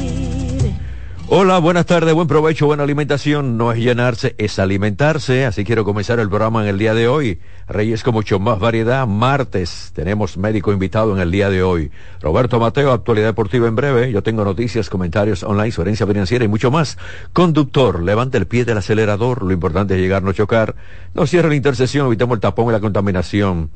[1.33, 3.57] Hola, buenas tardes, buen provecho, buena alimentación.
[3.57, 5.45] No es llenarse, es alimentarse.
[5.45, 7.39] Así quiero comenzar el programa en el día de hoy.
[7.69, 9.07] Reyes con mucho más variedad.
[9.07, 11.89] Martes tenemos médico invitado en el día de hoy.
[12.19, 14.11] Roberto Mateo, actualidad deportiva en breve.
[14.11, 16.97] Yo tengo noticias, comentarios online, su herencia financiera y mucho más.
[17.31, 19.43] Conductor, levante el pie del acelerador.
[19.43, 20.75] Lo importante es llegar, no chocar.
[21.13, 23.69] No cierre la intersección, evitemos el tapón y la contaminación.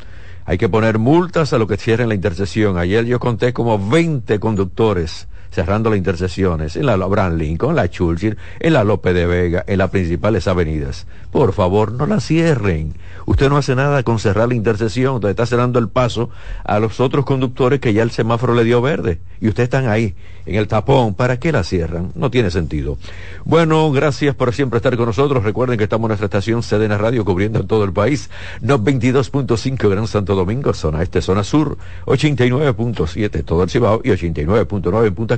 [0.43, 2.77] Hay que poner multas a lo que cierren la intersección.
[2.77, 8.37] Ayer yo conté como 20 conductores cerrando las intersecciones en la Abraham Lincoln, la Churchill,
[8.59, 11.07] en la Lope de Vega, en las principales avenidas.
[11.31, 12.93] Por favor, no la cierren.
[13.25, 16.29] Usted no hace nada con cerrar la intersección, usted está cerrando el paso
[16.65, 19.19] a los otros conductores que ya el semáforo le dio verde.
[19.39, 20.13] Y ustedes están ahí,
[20.45, 21.13] en el tapón.
[21.13, 22.11] ¿Para qué la cierran?
[22.15, 22.97] No tiene sentido.
[23.43, 25.43] Bueno, gracias por siempre estar con nosotros.
[25.43, 28.29] Recuerden que estamos en nuestra estación Sedena Radio cubriendo en todo el país.
[28.61, 31.77] No 22.5 Gran Santo Domingo, zona este, zona sur.
[32.05, 35.37] 89.7 todo el Cibao y 89.9 en Punta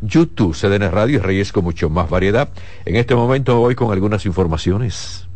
[0.00, 2.48] YouTube, CDN Radio y Reyes con mucho más variedad.
[2.84, 5.26] En este momento voy con algunas informaciones.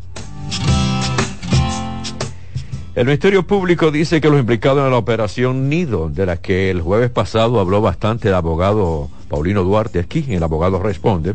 [2.94, 6.82] El Ministerio Público dice que los implicados en la operación Nido, de la que el
[6.82, 11.34] jueves pasado habló bastante el abogado Paulino Duarte aquí, el abogado responde,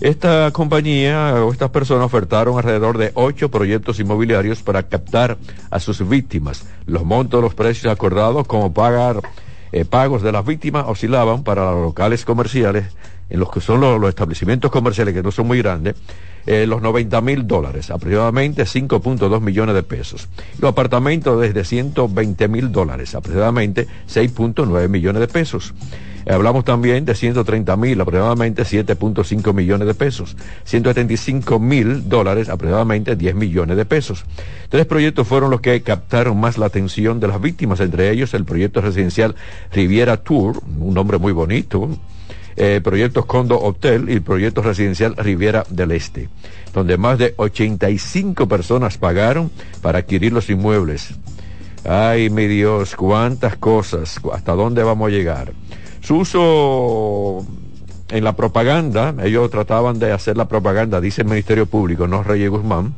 [0.00, 5.38] esta compañía o estas personas ofertaron alrededor de ocho proyectos inmobiliarios para captar
[5.70, 6.66] a sus víctimas.
[6.86, 9.20] Los montos, los precios acordados, como pagar
[9.72, 12.86] eh, pagos de las víctimas, oscilaban para los locales comerciales,
[13.30, 15.96] en los que son los, establecimientos comerciales que no son muy grandes,
[16.46, 20.28] eh, los 90 mil dólares, aproximadamente 5.2 millones de pesos.
[20.60, 25.74] Los apartamentos desde 120 mil dólares, aproximadamente 6.9 millones de pesos.
[26.28, 30.36] Hablamos también de 130 mil, aproximadamente 7.5 millones de pesos.
[30.64, 34.24] 175 mil dólares, aproximadamente 10 millones de pesos.
[34.68, 38.44] Tres proyectos fueron los que captaron más la atención de las víctimas, entre ellos el
[38.44, 39.36] proyecto residencial
[39.72, 41.88] Riviera Tour, un nombre muy bonito,
[42.56, 46.28] eh, proyectos Condo Hotel y el proyecto residencial Riviera del Este,
[46.74, 49.50] donde más de 85 personas pagaron
[49.80, 51.14] para adquirir los inmuebles.
[51.84, 55.52] Ay, mi Dios, cuántas cosas, hasta dónde vamos a llegar.
[56.08, 57.46] Su uso
[58.08, 62.48] en la propaganda, ellos trataban de hacer la propaganda, dice el Ministerio Público, no Reyes
[62.48, 62.94] Guzmán,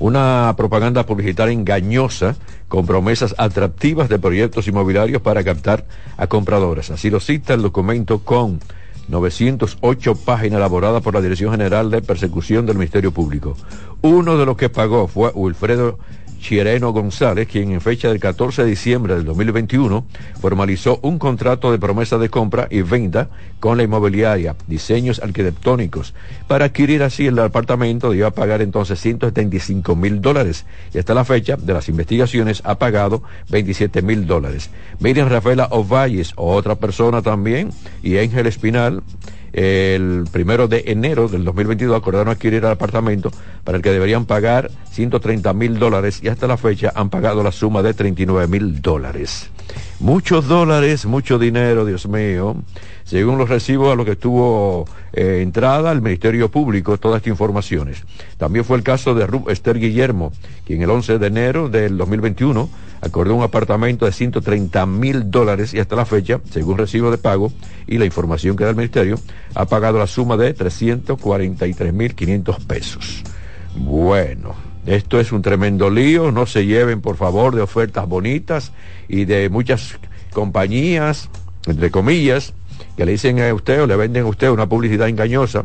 [0.00, 2.34] una propaganda publicitaria engañosa
[2.66, 6.90] con promesas atractivas de proyectos inmobiliarios para captar a compradores.
[6.90, 8.58] Así lo cita el documento con
[9.06, 13.56] 908 páginas elaborada por la Dirección General de Persecución del Ministerio Público.
[14.02, 16.00] Uno de los que pagó fue Wilfredo
[16.40, 20.06] Chireno González, quien en fecha del 14 de diciembre del 2021
[20.40, 23.28] formalizó un contrato de promesa de compra y venta
[23.60, 26.14] con la inmobiliaria Diseños Arquitectónicos
[26.46, 30.64] para adquirir así el apartamento iba pagar entonces 175 mil dólares
[30.94, 34.70] y hasta la fecha de las investigaciones ha pagado 27 mil dólares.
[35.00, 37.70] Miriam Rafaela Ovalles, otra persona también,
[38.02, 39.02] y Ángel Espinal,
[39.52, 43.30] el primero de enero del 2022 acordaron adquirir el apartamento
[43.64, 47.52] para el que deberían pagar 130 mil dólares y hasta la fecha han pagado la
[47.52, 49.50] suma de 39 mil dólares.
[50.00, 52.56] Muchos dólares, mucho dinero, Dios mío.
[53.04, 58.04] Según los recibos a los que tuvo eh, entrada el Ministerio Público, todas estas informaciones.
[58.36, 60.32] También fue el caso de Ruth Esther Guillermo,
[60.66, 62.68] quien el 11 de enero del 2021
[63.00, 67.52] acordó un apartamento de 130 mil dólares y hasta la fecha, según recibo de pago
[67.86, 69.18] y la información que da el Ministerio,
[69.54, 73.22] ha pagado la suma de 343 mil 500 pesos.
[73.76, 74.54] Bueno,
[74.86, 78.72] esto es un tremendo lío, no se lleven por favor de ofertas bonitas
[79.08, 79.98] y de muchas
[80.32, 81.28] compañías,
[81.66, 82.54] entre comillas,
[82.96, 85.64] que le dicen a usted o le venden a usted una publicidad engañosa,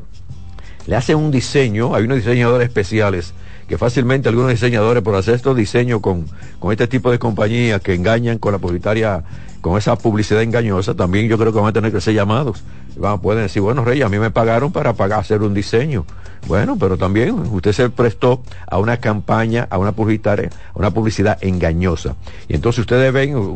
[0.86, 3.34] le hacen un diseño, hay unos diseñadores especiales
[3.68, 6.26] que fácilmente algunos diseñadores por hacer estos diseños con,
[6.60, 9.24] con este tipo de compañías que engañan con la publicitaria,
[9.62, 12.64] con esa publicidad engañosa, también yo creo que van a tener que ser llamados.
[12.98, 16.06] Van, pueden decir, bueno, Rey, a mí me pagaron para pagar, hacer un diseño.
[16.48, 21.38] Bueno, pero también usted se prestó a una campaña, a una publicitaria, a una publicidad
[21.42, 22.16] engañosa.
[22.50, 23.56] Y entonces ustedes ven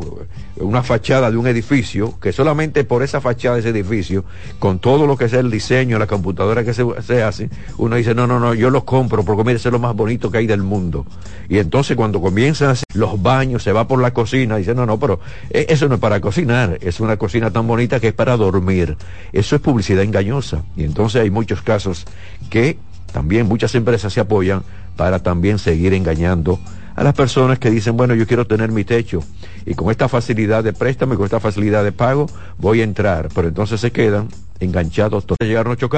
[0.60, 4.26] una fachada de un edificio, que solamente por esa fachada de ese edificio,
[4.60, 8.16] con todo lo que es el diseño, la computadora que se, se hace, uno dice,
[8.16, 10.64] no, no, no, yo lo compro porque mire, es lo más bonito que hay del
[10.64, 11.05] mundo.
[11.49, 15.20] Y entonces cuando comienzan los baños, se va por la cocina, dice, no, no, pero
[15.49, 18.97] eh, eso no es para cocinar, es una cocina tan bonita que es para dormir.
[19.34, 20.64] Eso es publicidad engañosa.
[20.76, 22.05] Y entonces hay muchos casos
[22.49, 22.78] que
[23.12, 24.64] también muchas empresas se apoyan
[24.95, 26.60] para también seguir engañando
[26.97, 29.23] a las personas que dicen, bueno, yo quiero tener mi techo
[29.67, 32.25] y con esta facilidad de préstamo y con esta facilidad de pago
[32.57, 34.29] voy a entrar, pero entonces se quedan
[34.59, 35.25] enganchados,
[35.73, 35.95] a chocar.